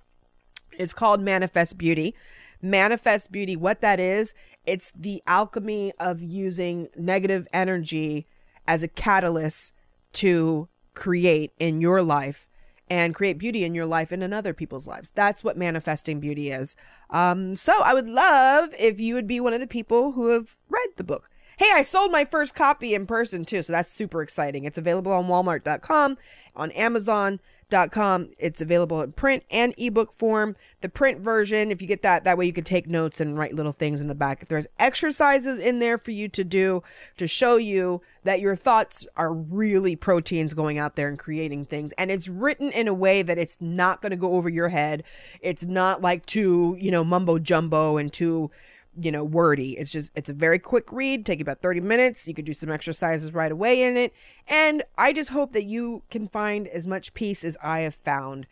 It's 0.77 0.93
called 0.93 1.21
Manifest 1.21 1.77
Beauty. 1.77 2.15
Manifest 2.61 3.31
Beauty, 3.31 3.55
what 3.55 3.81
that 3.81 3.99
is, 3.99 4.33
it's 4.65 4.91
the 4.91 5.21
alchemy 5.27 5.93
of 5.99 6.21
using 6.21 6.89
negative 6.97 7.47
energy 7.53 8.25
as 8.67 8.83
a 8.83 8.87
catalyst 8.87 9.73
to 10.13 10.67
create 10.93 11.51
in 11.59 11.79
your 11.79 12.01
life 12.01 12.47
and 12.89 13.13
create 13.13 13.37
beauty 13.37 13.63
in 13.63 13.75
your 13.75 13.85
life 13.85 14.11
and 14.11 14.23
in 14.23 14.33
other 14.33 14.53
people's 14.53 14.87
lives. 14.87 15.11
That's 15.11 15.43
what 15.43 15.57
manifesting 15.57 16.19
beauty 16.19 16.49
is. 16.49 16.75
Um, 17.09 17.55
so 17.55 17.73
I 17.81 17.93
would 17.93 18.07
love 18.07 18.73
if 18.79 18.99
you 18.99 19.13
would 19.13 19.27
be 19.27 19.39
one 19.39 19.53
of 19.53 19.59
the 19.59 19.67
people 19.67 20.13
who 20.13 20.27
have 20.27 20.55
read 20.69 20.89
the 20.95 21.03
book. 21.03 21.29
Hey, 21.57 21.71
I 21.73 21.81
sold 21.81 22.11
my 22.11 22.23
first 22.23 22.53
copy 22.53 22.93
in 22.93 23.07
person 23.07 23.43
too, 23.43 23.63
so 23.63 23.73
that's 23.73 23.89
super 23.89 24.21
exciting. 24.21 24.63
It's 24.65 24.77
available 24.77 25.11
on 25.11 25.25
walmart.com, 25.25 26.15
on 26.55 26.71
amazon.com. 26.73 28.29
It's 28.37 28.61
available 28.61 29.01
in 29.01 29.13
print 29.13 29.41
and 29.49 29.73
ebook 29.75 30.13
form. 30.13 30.55
The 30.81 30.89
print 30.89 31.19
version, 31.19 31.71
if 31.71 31.81
you 31.81 31.87
get 31.87 32.03
that, 32.03 32.25
that 32.25 32.37
way 32.37 32.45
you 32.45 32.53
can 32.53 32.63
take 32.63 32.85
notes 32.85 33.19
and 33.19 33.39
write 33.39 33.55
little 33.55 33.71
things 33.71 34.01
in 34.01 34.07
the 34.07 34.13
back. 34.13 34.47
There's 34.47 34.67
exercises 34.77 35.57
in 35.57 35.79
there 35.79 35.97
for 35.97 36.11
you 36.11 36.27
to 36.27 36.43
do 36.43 36.83
to 37.17 37.25
show 37.25 37.55
you 37.55 38.03
that 38.23 38.39
your 38.39 38.55
thoughts 38.55 39.07
are 39.15 39.33
really 39.33 39.95
proteins 39.95 40.53
going 40.53 40.77
out 40.77 40.95
there 40.95 41.07
and 41.07 41.17
creating 41.17 41.65
things. 41.65 41.91
And 41.93 42.11
it's 42.11 42.27
written 42.27 42.71
in 42.71 42.87
a 42.87 42.93
way 42.93 43.23
that 43.23 43.39
it's 43.39 43.57
not 43.59 44.03
going 44.03 44.11
to 44.11 44.15
go 44.15 44.33
over 44.33 44.47
your 44.47 44.69
head. 44.69 45.03
It's 45.41 45.65
not 45.65 46.03
like 46.03 46.27
too, 46.27 46.77
you 46.79 46.91
know, 46.91 47.03
mumbo 47.03 47.39
jumbo 47.39 47.97
and 47.97 48.13
too 48.13 48.51
you 48.99 49.11
know, 49.11 49.23
wordy. 49.23 49.77
It's 49.77 49.91
just, 49.91 50.11
it's 50.15 50.29
a 50.29 50.33
very 50.33 50.59
quick 50.59 50.91
read, 50.91 51.25
take 51.25 51.39
about 51.39 51.61
30 51.61 51.81
minutes. 51.81 52.27
You 52.27 52.33
could 52.33 52.45
do 52.45 52.53
some 52.53 52.71
exercises 52.71 53.33
right 53.33 53.51
away 53.51 53.83
in 53.83 53.97
it. 53.97 54.13
And 54.47 54.83
I 54.97 55.13
just 55.13 55.29
hope 55.29 55.53
that 55.53 55.65
you 55.65 56.03
can 56.09 56.27
find 56.27 56.67
as 56.67 56.87
much 56.87 57.13
peace 57.13 57.43
as 57.43 57.57
I 57.63 57.81
have 57.81 57.95
found, 57.95 58.47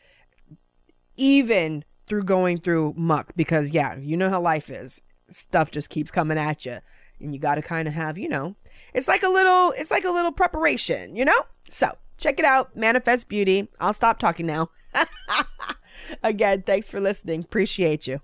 even 1.18 1.84
through 2.08 2.24
going 2.24 2.60
through 2.60 2.94
muck, 2.96 3.34
because 3.36 3.72
yeah, 3.72 3.96
you 3.98 4.16
know 4.16 4.30
how 4.30 4.42
life 4.42 4.70
is. 4.70 5.02
Stuff 5.32 5.72
just 5.72 5.90
keeps 5.90 6.12
coming 6.12 6.38
at 6.38 6.66
you. 6.66 6.78
And 7.20 7.34
you 7.34 7.40
got 7.40 7.56
to 7.56 7.62
kind 7.62 7.88
of 7.88 7.94
have, 7.94 8.18
you 8.18 8.30
know, 8.30 8.56
it's 8.94 9.08
like 9.08 9.24
a 9.24 9.30
little, 9.30 9.72
it's 9.72 9.90
like 9.90 10.06
a 10.06 10.12
little 10.12 10.34
preparation, 10.34 11.16
you 11.16 11.26
know? 11.26 11.46
So 11.70 11.98
check 12.18 12.40
it 12.40 12.46
out. 12.46 12.76
Manifest 12.76 13.30
Beauty. 13.30 13.70
I'll 13.80 13.94
stop 13.94 14.20
talking 14.20 14.46
now. 14.46 14.70
Again, 16.24 16.64
thanks 16.64 16.88
for 16.88 17.00
listening. 17.00 17.42
Appreciate 17.42 18.06
you. 18.06 18.22